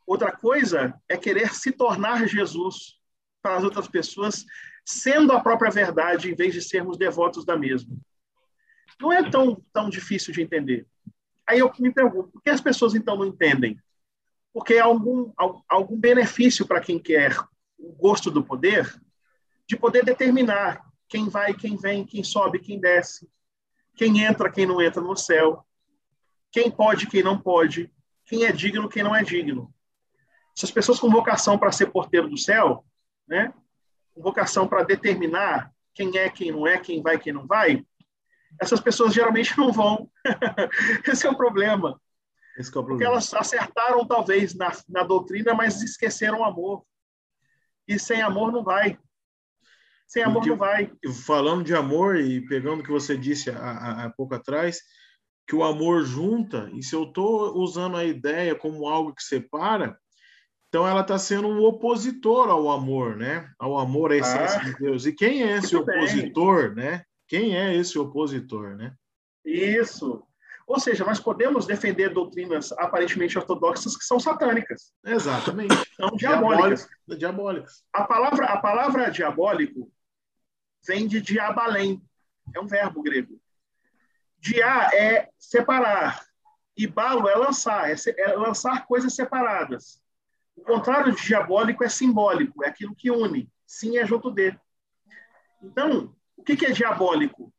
[0.05, 2.99] Outra coisa é querer se tornar Jesus
[3.41, 4.45] para as outras pessoas,
[4.85, 7.95] sendo a própria verdade, em vez de sermos devotos da mesma.
[8.99, 10.87] Não é tão, tão difícil de entender.
[11.51, 13.77] Aí eu me pergunto, por que as pessoas então não entendem?
[14.53, 15.33] Porque há algum,
[15.67, 17.37] algum benefício para quem quer
[17.77, 18.89] o gosto do poder
[19.67, 23.29] de poder determinar quem vai, quem vem, quem sobe, quem desce,
[23.97, 25.65] quem entra, quem não entra no céu,
[26.49, 27.91] quem pode, quem não pode,
[28.25, 29.73] quem é digno, quem não é digno.
[30.57, 32.85] Essas pessoas com vocação para ser porteiro do céu,
[33.27, 33.53] né?
[34.13, 37.85] Com vocação para determinar quem é, quem não é, quem vai, quem não vai,
[38.59, 40.09] essas pessoas geralmente não vão.
[41.07, 41.99] Esse é o problema.
[42.57, 42.97] Esse é o problema.
[42.97, 46.83] Porque elas acertaram, talvez, na, na doutrina, mas esqueceram o amor.
[47.87, 48.97] E sem amor não vai.
[50.07, 50.91] Sem amor Porque, não vai.
[51.25, 54.81] Falando de amor e pegando o que você disse há, há pouco atrás,
[55.47, 59.97] que o amor junta, e se eu estou usando a ideia como algo que separa,
[60.67, 63.51] então ela está sendo um opositor ao amor, né?
[63.59, 65.05] Ao amor à essência ah, de Deus.
[65.05, 66.85] E quem é esse opositor, bem.
[66.85, 67.03] né?
[67.31, 68.93] Quem é esse opositor, né?
[69.45, 70.21] Isso.
[70.67, 74.93] Ou seja, nós podemos defender doutrinas aparentemente ortodoxas que são satânicas.
[75.01, 75.73] Exatamente.
[75.95, 76.89] São diabólicas.
[77.07, 77.85] diabólicas.
[77.93, 79.89] A palavra, a palavra diabólico
[80.85, 82.01] vem de diabalém.
[82.53, 83.39] É um verbo grego.
[84.37, 86.25] Dia é separar.
[86.75, 87.89] E balo é lançar.
[87.89, 90.03] É, é lançar coisas separadas.
[90.53, 92.61] O contrário de diabólico é simbólico.
[92.61, 93.49] É aquilo que une.
[93.65, 94.53] Sim é junto de.
[95.63, 97.53] Então, o que é diabólico?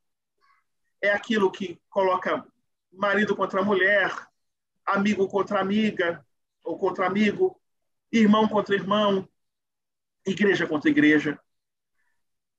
[1.00, 2.44] É aquilo que coloca
[2.92, 4.12] marido contra mulher,
[4.84, 6.26] amigo contra amiga
[6.64, 7.60] ou contra amigo,
[8.10, 9.28] irmão contra irmão,
[10.26, 11.38] igreja contra igreja,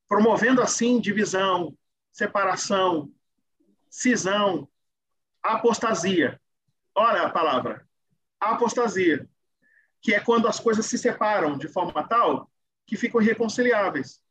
[0.08, 1.78] promovendo assim divisão,
[2.10, 3.14] separação,
[3.90, 4.68] cisão,
[5.42, 6.40] apostasia.
[6.96, 7.86] Olha a palavra,
[8.40, 9.30] apostasia,
[10.02, 12.50] que é quando as coisas se separam de forma tal
[12.86, 14.23] que ficam irreconciliáveis.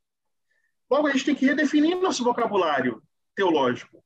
[0.92, 3.02] Logo, a gente tem que redefinir nosso vocabulário
[3.34, 4.04] teológico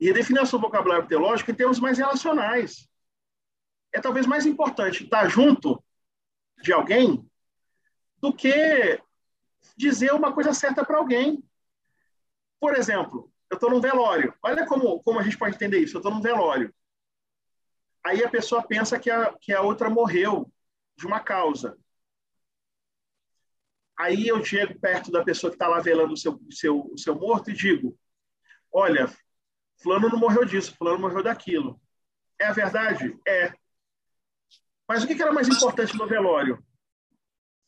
[0.00, 2.88] e redefinir nosso vocabulário teológico em termos mais relacionais.
[3.92, 5.84] É talvez mais importante estar junto
[6.62, 7.30] de alguém
[8.22, 8.98] do que
[9.76, 11.44] dizer uma coisa certa para alguém.
[12.58, 14.32] Por exemplo, eu estou num velório.
[14.42, 15.94] Olha como, como a gente pode entender isso.
[15.94, 16.74] Eu estou num velório.
[18.02, 20.50] Aí a pessoa pensa que a, que a outra morreu
[20.96, 21.76] de uma causa.
[23.98, 27.14] Aí eu chego perto da pessoa que está lá velando o seu, seu, o seu
[27.14, 27.96] morto e digo:
[28.72, 29.08] Olha,
[29.82, 31.80] Fulano não morreu disso, Fulano morreu daquilo.
[32.40, 33.16] É a verdade?
[33.26, 33.52] É.
[34.88, 36.64] Mas o que era mais importante no velório?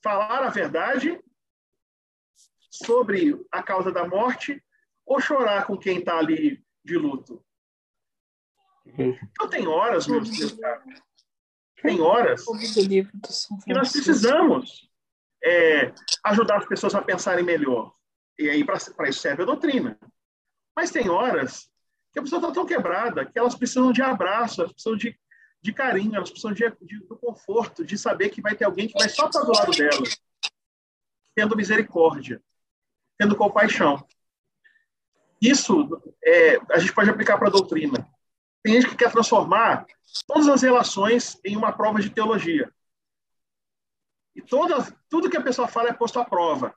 [0.03, 1.19] Falar a verdade
[2.71, 4.63] sobre a causa da morte
[5.05, 7.43] ou chorar com quem está ali de luto?
[8.87, 11.03] Então tem horas, meus, meus caros,
[11.83, 12.45] tem horas
[13.65, 14.89] que nós precisamos
[15.43, 15.93] é,
[16.25, 17.95] ajudar as pessoas a pensarem melhor.
[18.39, 19.99] E aí, para isso serve a doutrina.
[20.75, 21.71] Mas tem horas
[22.13, 25.19] que a pessoa está tão quebrada que elas precisam de abraço, elas precisam de,
[25.63, 28.99] de carinho, elas precisam de, de, do conforto, de saber que vai ter alguém que
[28.99, 30.19] vai só estar do lado delas,
[31.35, 32.43] tendo misericórdia,
[33.19, 34.07] tendo compaixão.
[35.41, 38.07] Isso é, a gente pode aplicar para a doutrina.
[38.63, 39.87] Tem gente que quer transformar
[40.27, 42.73] todas as relações em uma prova de teologia.
[44.37, 44.77] E toda,
[45.09, 46.73] tudo que a pessoa fala é posto à prova.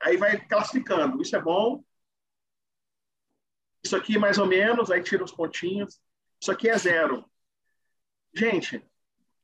[0.00, 1.20] Aí vai classificando.
[1.20, 1.82] Isso é bom,
[3.82, 6.00] isso aqui mais ou menos, aí tira os pontinhos.
[6.40, 7.24] Isso aqui é zero.
[8.34, 8.82] Gente,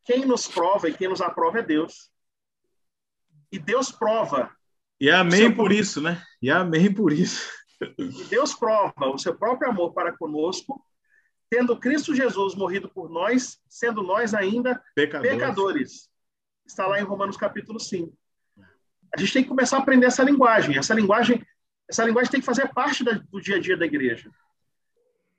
[0.04, 2.10] quem nos prova e quem nos aprova é Deus.
[3.50, 4.54] E Deus prova.
[5.00, 6.22] E amém por isso, né?
[6.40, 7.50] E amém por isso.
[7.98, 10.82] E Deus prova o seu próprio amor para conosco,
[11.50, 15.32] tendo Cristo Jesus morrido por nós, sendo nós ainda pecadores.
[15.32, 16.10] pecadores.
[16.66, 18.12] Está lá em Romanos capítulo 5.
[19.14, 20.76] A gente tem que começar a aprender essa linguagem.
[20.76, 21.44] Essa linguagem
[21.88, 24.30] essa linguagem tem que fazer parte da, do dia a dia da igreja.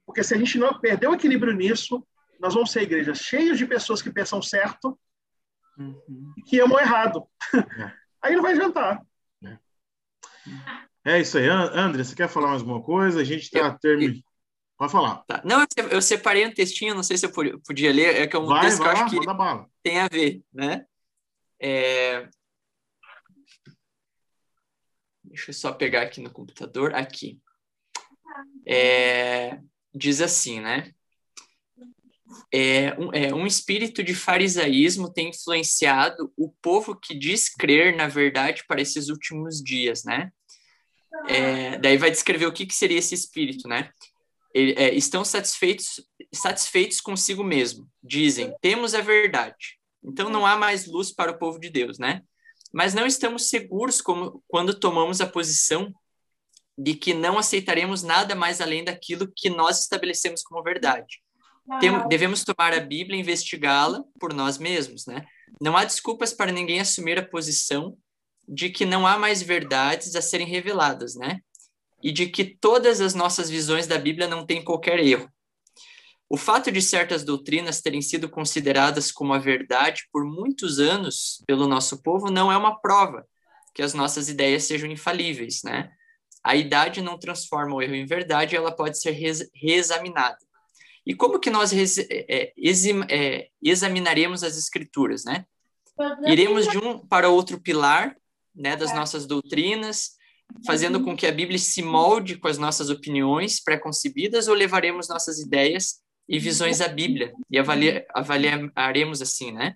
[0.06, 2.06] Porque se a gente não perder o equilíbrio nisso,
[2.40, 4.98] nós vamos ser igrejas cheias de pessoas que pensam certo
[5.78, 6.34] uhum.
[6.38, 7.28] e que amam errado.
[7.54, 7.92] É.
[8.22, 9.02] Aí não vai adiantar.
[9.44, 9.58] É.
[11.06, 11.22] é.
[11.22, 11.48] isso aí.
[11.48, 13.22] André, você quer falar mais alguma coisa?
[13.22, 14.24] A gente está terminando.
[14.76, 15.24] Pode falar.
[15.28, 15.42] Tá.
[15.46, 18.48] Não, eu separei um textinho, não sei se eu podia ler, é que é um
[18.48, 20.86] vai, texto vai que eu acho que tem a ver, né?
[21.60, 22.28] É,
[25.38, 26.96] Deixa eu só pegar aqui no computador.
[26.96, 27.40] Aqui.
[28.66, 29.60] É,
[29.94, 30.92] diz assim, né?
[32.52, 38.08] É um, é, um espírito de farisaísmo tem influenciado o povo que diz crer na
[38.08, 40.32] verdade para esses últimos dias, né?
[41.28, 43.92] É, daí vai descrever o que, que seria esse espírito, né?
[44.54, 46.02] É, estão satisfeitos,
[46.34, 47.88] satisfeitos consigo mesmo.
[48.02, 49.77] Dizem, temos a verdade.
[50.04, 52.22] Então não há mais luz para o povo de Deus, né?
[52.74, 55.94] mas não estamos seguros como quando tomamos a posição
[56.78, 61.22] de que não aceitaremos nada mais além daquilo que nós estabelecemos como verdade.
[61.80, 65.26] Tem, devemos tomar a Bíblia e investigá-la por nós mesmos, né?
[65.60, 67.98] Não há desculpas para ninguém assumir a posição
[68.48, 71.42] de que não há mais verdades a serem reveladas, né?
[72.02, 75.30] E de que todas as nossas visões da Bíblia não têm qualquer erro.
[76.30, 81.68] O fato de certas doutrinas terem sido consideradas como a verdade por muitos anos pelo
[81.68, 83.26] nosso povo não é uma prova
[83.74, 85.92] que as nossas ideias sejam infalíveis, né?
[86.44, 89.12] A idade não transforma o erro em verdade, ela pode ser
[89.54, 90.38] reexaminada.
[91.06, 92.54] E como que nós é,
[93.10, 95.46] é, examinaremos as escrituras, né?
[96.26, 98.16] Iremos de um para outro pilar
[98.54, 100.12] né, das nossas doutrinas,
[100.66, 105.40] fazendo com que a Bíblia se molde com as nossas opiniões pré-concebidas ou levaremos nossas
[105.40, 109.76] ideias e visões à Bíblia e avalia, avaliaremos assim, né?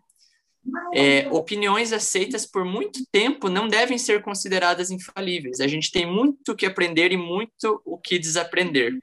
[0.94, 5.60] É, opiniões aceitas por muito tempo não devem ser consideradas infalíveis.
[5.60, 8.94] A gente tem muito o que aprender e muito o que desaprender.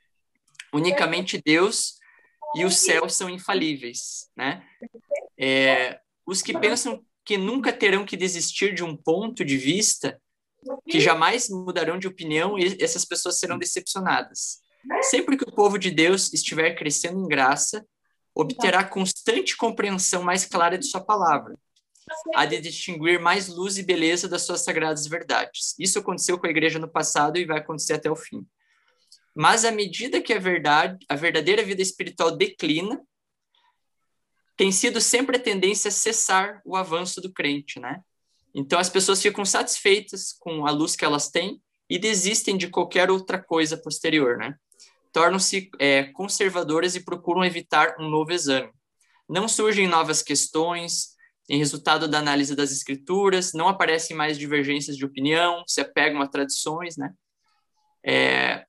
[0.73, 1.99] Unicamente Deus
[2.55, 4.65] e o céu são infalíveis, né?
[5.39, 10.21] É, os que pensam que nunca terão que desistir de um ponto de vista,
[10.89, 14.61] que jamais mudarão de opinião, essas pessoas serão decepcionadas.
[15.03, 17.87] Sempre que o povo de Deus estiver crescendo em graça,
[18.35, 21.59] obterá constante compreensão mais clara de sua palavra,
[22.35, 25.75] a de distinguir mais luz e beleza das suas sagradas verdades.
[25.79, 28.47] Isso aconteceu com a igreja no passado e vai acontecer até o fim.
[29.35, 33.01] Mas à medida que a verdade, a verdadeira vida espiritual declina,
[34.57, 38.01] tem sido sempre a tendência a cessar o avanço do crente, né?
[38.55, 43.11] Então as pessoas ficam satisfeitas com a luz que elas têm e desistem de qualquer
[43.11, 44.57] outra coisa posterior, né?
[45.13, 48.71] Tornam-se é, conservadoras e procuram evitar um novo exame.
[49.29, 51.17] Não surgem novas questões
[51.49, 56.29] em resultado da análise das escrituras, não aparecem mais divergências de opinião, se apegam a
[56.29, 57.13] tradições, né?
[58.05, 58.67] É,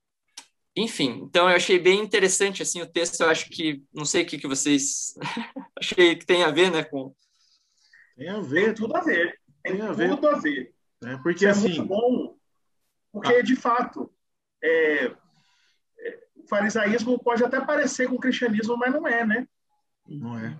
[0.75, 3.21] enfim, então eu achei bem interessante assim o texto.
[3.21, 5.13] Eu acho que não sei o que, que vocês
[5.77, 6.83] achei que tem a ver, né?
[6.83, 7.13] Com
[8.15, 10.09] tem a ver, tem tudo a ver, tem, tem a ver.
[10.09, 10.73] tudo a ver.
[11.03, 12.37] É porque Isso é assim, é muito bom,
[13.11, 13.41] porque ah.
[13.41, 14.11] de fato
[14.63, 15.15] é,
[16.49, 19.47] farisaísmo pode até parecer com o cristianismo, mas não é, né?
[20.07, 20.57] Não é.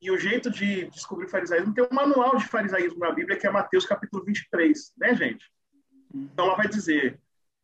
[0.00, 3.50] E o jeito de descobrir farisaísmo tem um manual de farisaísmo na Bíblia, que é
[3.50, 5.50] Mateus capítulo 23, né, gente?
[6.12, 7.20] Então ela vai dizer: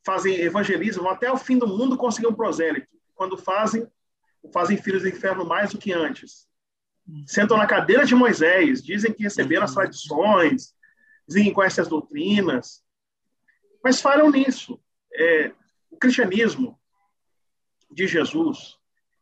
[0.06, 2.88] fazem evangelismo até o fim do mundo conseguir um prosélito.
[3.16, 3.86] Quando fazem,
[4.52, 6.46] fazem filhos do inferno mais do que antes.
[7.26, 10.74] Sentam na cadeira de Moisés, dizem que receberam as tradições,
[11.26, 12.84] dizem que conhecem as doutrinas,
[13.82, 14.80] mas falham nisso.
[15.12, 15.52] É,
[15.90, 16.77] o cristianismo
[17.90, 18.76] de Jesus,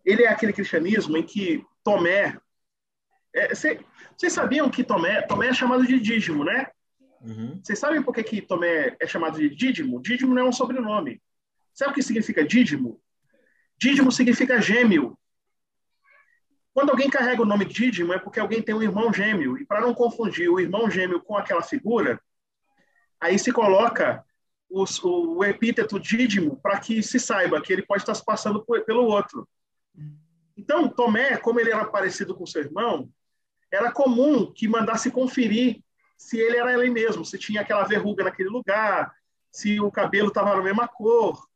[0.05, 2.39] ele é aquele cristianismo em que Tomé.
[3.35, 3.81] É, cê,
[4.17, 6.69] vocês sabiam que Tomé, Tomé é chamado de Dídimo, né?
[7.21, 7.61] Uhum.
[7.63, 10.01] Vocês sabem por que, que Tomé é chamado de Dídimo?
[10.01, 11.21] Dídimo não é um sobrenome.
[11.75, 13.01] Sabe o que significa Dídimo?
[13.79, 15.19] Dídimo significa gêmeo.
[16.73, 19.59] Quando alguém carrega o nome Dídimo é porque alguém tem um irmão gêmeo.
[19.59, 22.21] E para não confundir o irmão gêmeo com aquela figura,
[23.21, 24.25] aí se coloca
[24.69, 29.05] o, epíteto dídimo para que se saiba que ele pode estar se passando por, pelo
[29.05, 29.49] outro.
[30.57, 33.09] Então, Tomé, como ele era parecido com seu irmão,
[33.71, 35.83] era comum que mandasse conferir
[36.17, 39.13] se ele era ele mesmo, se tinha aquela verruga naquele lugar,
[39.53, 41.47] se o cabelo estava na mesma cor.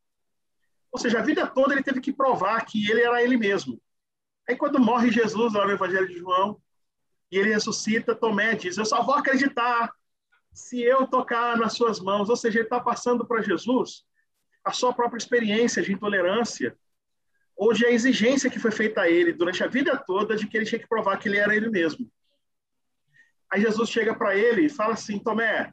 [0.93, 3.81] Ou seja, a vida toda ele teve que provar que ele era ele mesmo.
[4.49, 6.61] Aí, quando morre Jesus lá no Evangelho de João,
[7.31, 9.93] e ele ressuscita, Tomé diz: Eu só vou acreditar
[10.53, 12.29] se eu tocar nas suas mãos.
[12.29, 14.05] Ou seja, ele está passando para Jesus
[14.65, 16.77] a sua própria experiência de intolerância
[17.57, 20.57] ou de a exigência que foi feita a ele durante a vida toda de que
[20.57, 22.11] ele tinha que provar que ele era ele mesmo.
[23.51, 25.73] Aí Jesus chega para ele e fala assim: Tomé,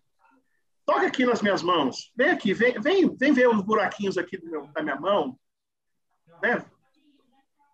[0.85, 2.11] toca aqui nas minhas mãos.
[2.15, 5.39] Vem aqui, vem, vem, vem ver os buraquinhos aqui meu, da minha mão.
[6.41, 6.65] Né?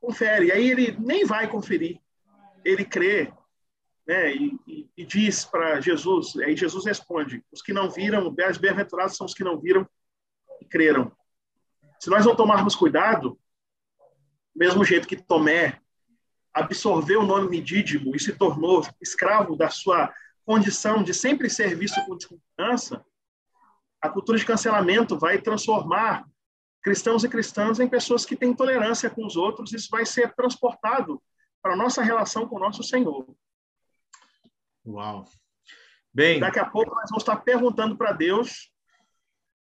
[0.02, 0.52] Confere.
[0.52, 2.00] Aí ele nem vai conferir.
[2.64, 3.32] Ele crê
[4.06, 9.16] né, e, e, diz para Jesus, aí Jesus responde: os que não viram, os bem-aventurados
[9.16, 9.88] são os que não viram
[10.62, 11.12] e creram.
[12.00, 13.40] Se nós não tomarmos cuidado,
[14.56, 15.80] mesmo jeito que Tomé
[16.54, 20.14] absorveu o nome Dídimo e se tornou escravo da sua
[20.46, 23.04] condição de sempre ser visto com desconfiança,
[24.02, 26.28] a cultura de cancelamento vai transformar
[26.84, 31.24] cristãos e cristãs em pessoas que têm intolerância com os outros, isso vai ser transportado
[31.62, 33.26] para a nossa relação com o nosso Senhor.
[34.86, 35.26] Uau.
[36.14, 36.40] Bem.
[36.40, 38.72] Daqui a pouco nós vamos estar perguntando para Deus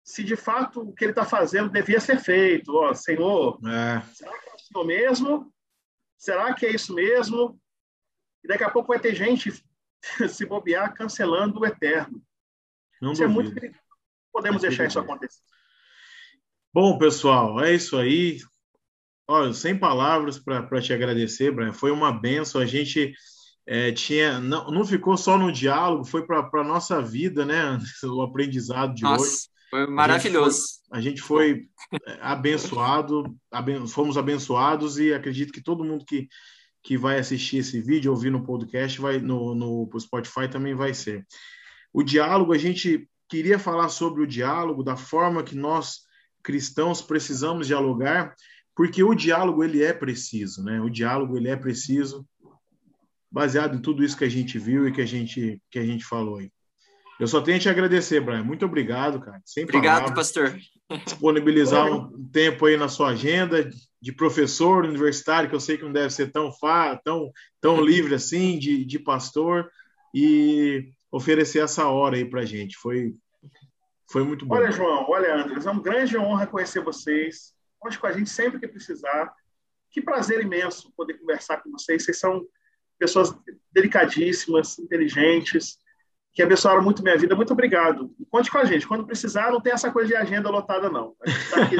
[0.03, 2.73] se de fato o que ele está fazendo devia ser feito.
[2.73, 4.01] Ó, Senhor, é.
[4.13, 5.53] será que é o Senhor mesmo?
[6.17, 7.59] Será que é isso mesmo?
[8.41, 9.51] E daqui a pouco vai ter gente
[10.29, 12.23] se bobear cancelando o eterno.
[13.01, 13.23] Não isso duvido.
[13.23, 13.81] é muito perigoso.
[14.31, 15.41] Podemos deixar isso acontecer.
[16.73, 18.39] Bom, pessoal, é isso aí.
[19.27, 21.73] Olha, sem palavras para te agradecer, Brian.
[21.73, 22.61] Foi uma benção.
[22.61, 23.13] A gente
[23.67, 27.77] é, tinha não, não ficou só no diálogo, foi para a nossa vida, né?
[28.03, 29.57] O aprendizado de Nossa, hoje.
[29.69, 30.61] Foi maravilhoso.
[30.89, 35.83] A gente foi, a gente foi é, abençoado, aben, fomos abençoados e acredito que todo
[35.83, 36.29] mundo que,
[36.81, 41.27] que vai assistir esse vídeo, ouvir no podcast, vai no, no Spotify também vai ser.
[41.91, 46.07] O diálogo, a gente queria falar sobre o diálogo, da forma que nós
[46.41, 48.33] cristãos precisamos dialogar,
[48.73, 50.79] porque o diálogo ele é preciso, né?
[50.79, 52.25] O diálogo ele é preciso
[53.31, 56.03] baseado em tudo isso que a gente viu e que a gente, que a gente
[56.03, 56.51] falou aí.
[57.19, 58.43] Eu só tenho a te agradecer, Brian.
[58.43, 59.41] Muito obrigado, cara.
[59.43, 60.31] Sem obrigado, palavras.
[60.31, 60.59] pastor.
[61.03, 63.69] Disponibilizar um tempo aí na sua agenda
[63.99, 68.13] de professor universitário, que eu sei que não deve ser tão fácil, tão, tão livre
[68.13, 69.69] assim, de, de pastor,
[70.13, 72.77] e oferecer essa hora aí para gente.
[72.77, 73.13] Foi,
[74.09, 74.55] foi muito bom.
[74.55, 77.53] Olha, João, olha, Andres, é uma grande honra conhecer vocês.
[77.79, 79.33] Conte com a gente sempre que precisar.
[79.89, 82.03] Que prazer imenso poder conversar com vocês.
[82.03, 82.45] Vocês são
[82.97, 83.33] pessoas
[83.71, 85.77] delicadíssimas, inteligentes,
[86.33, 87.35] que abençoaram muito minha vida.
[87.35, 88.13] Muito obrigado.
[88.19, 88.87] E conte com a gente.
[88.87, 91.15] Quando precisar, não tem essa coisa de agenda lotada, não.
[91.21, 91.75] A gente está aqui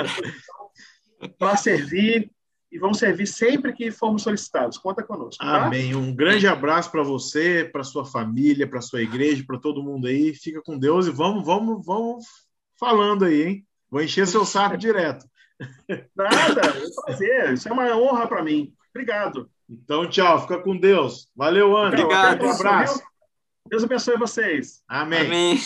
[1.38, 2.32] para servir
[2.72, 4.78] e vamos servir sempre que formos solicitados.
[4.78, 5.44] Conta conosco.
[5.44, 5.66] Tá?
[5.66, 5.96] Amém.
[5.96, 10.34] Um grande abraço para você, para sua família, para sua igreja, para todo mundo aí.
[10.34, 12.26] Fica com Deus e vamos, vamos, vamos
[12.80, 13.68] falando aí, hein?
[13.90, 15.26] Vou encher seu saco direto.
[16.16, 17.54] Nada, vou fazer.
[17.54, 18.74] Isso é uma honra para mim.
[18.90, 19.50] Obrigado.
[19.70, 20.42] Então, tchau.
[20.42, 21.30] Fica com Deus.
[21.36, 22.04] Valeu, André.
[22.04, 22.46] Obrigado.
[22.46, 23.02] Um abraço.
[23.68, 24.82] Deus abençoe vocês.
[24.88, 25.26] Amém.
[25.26, 25.58] Amém.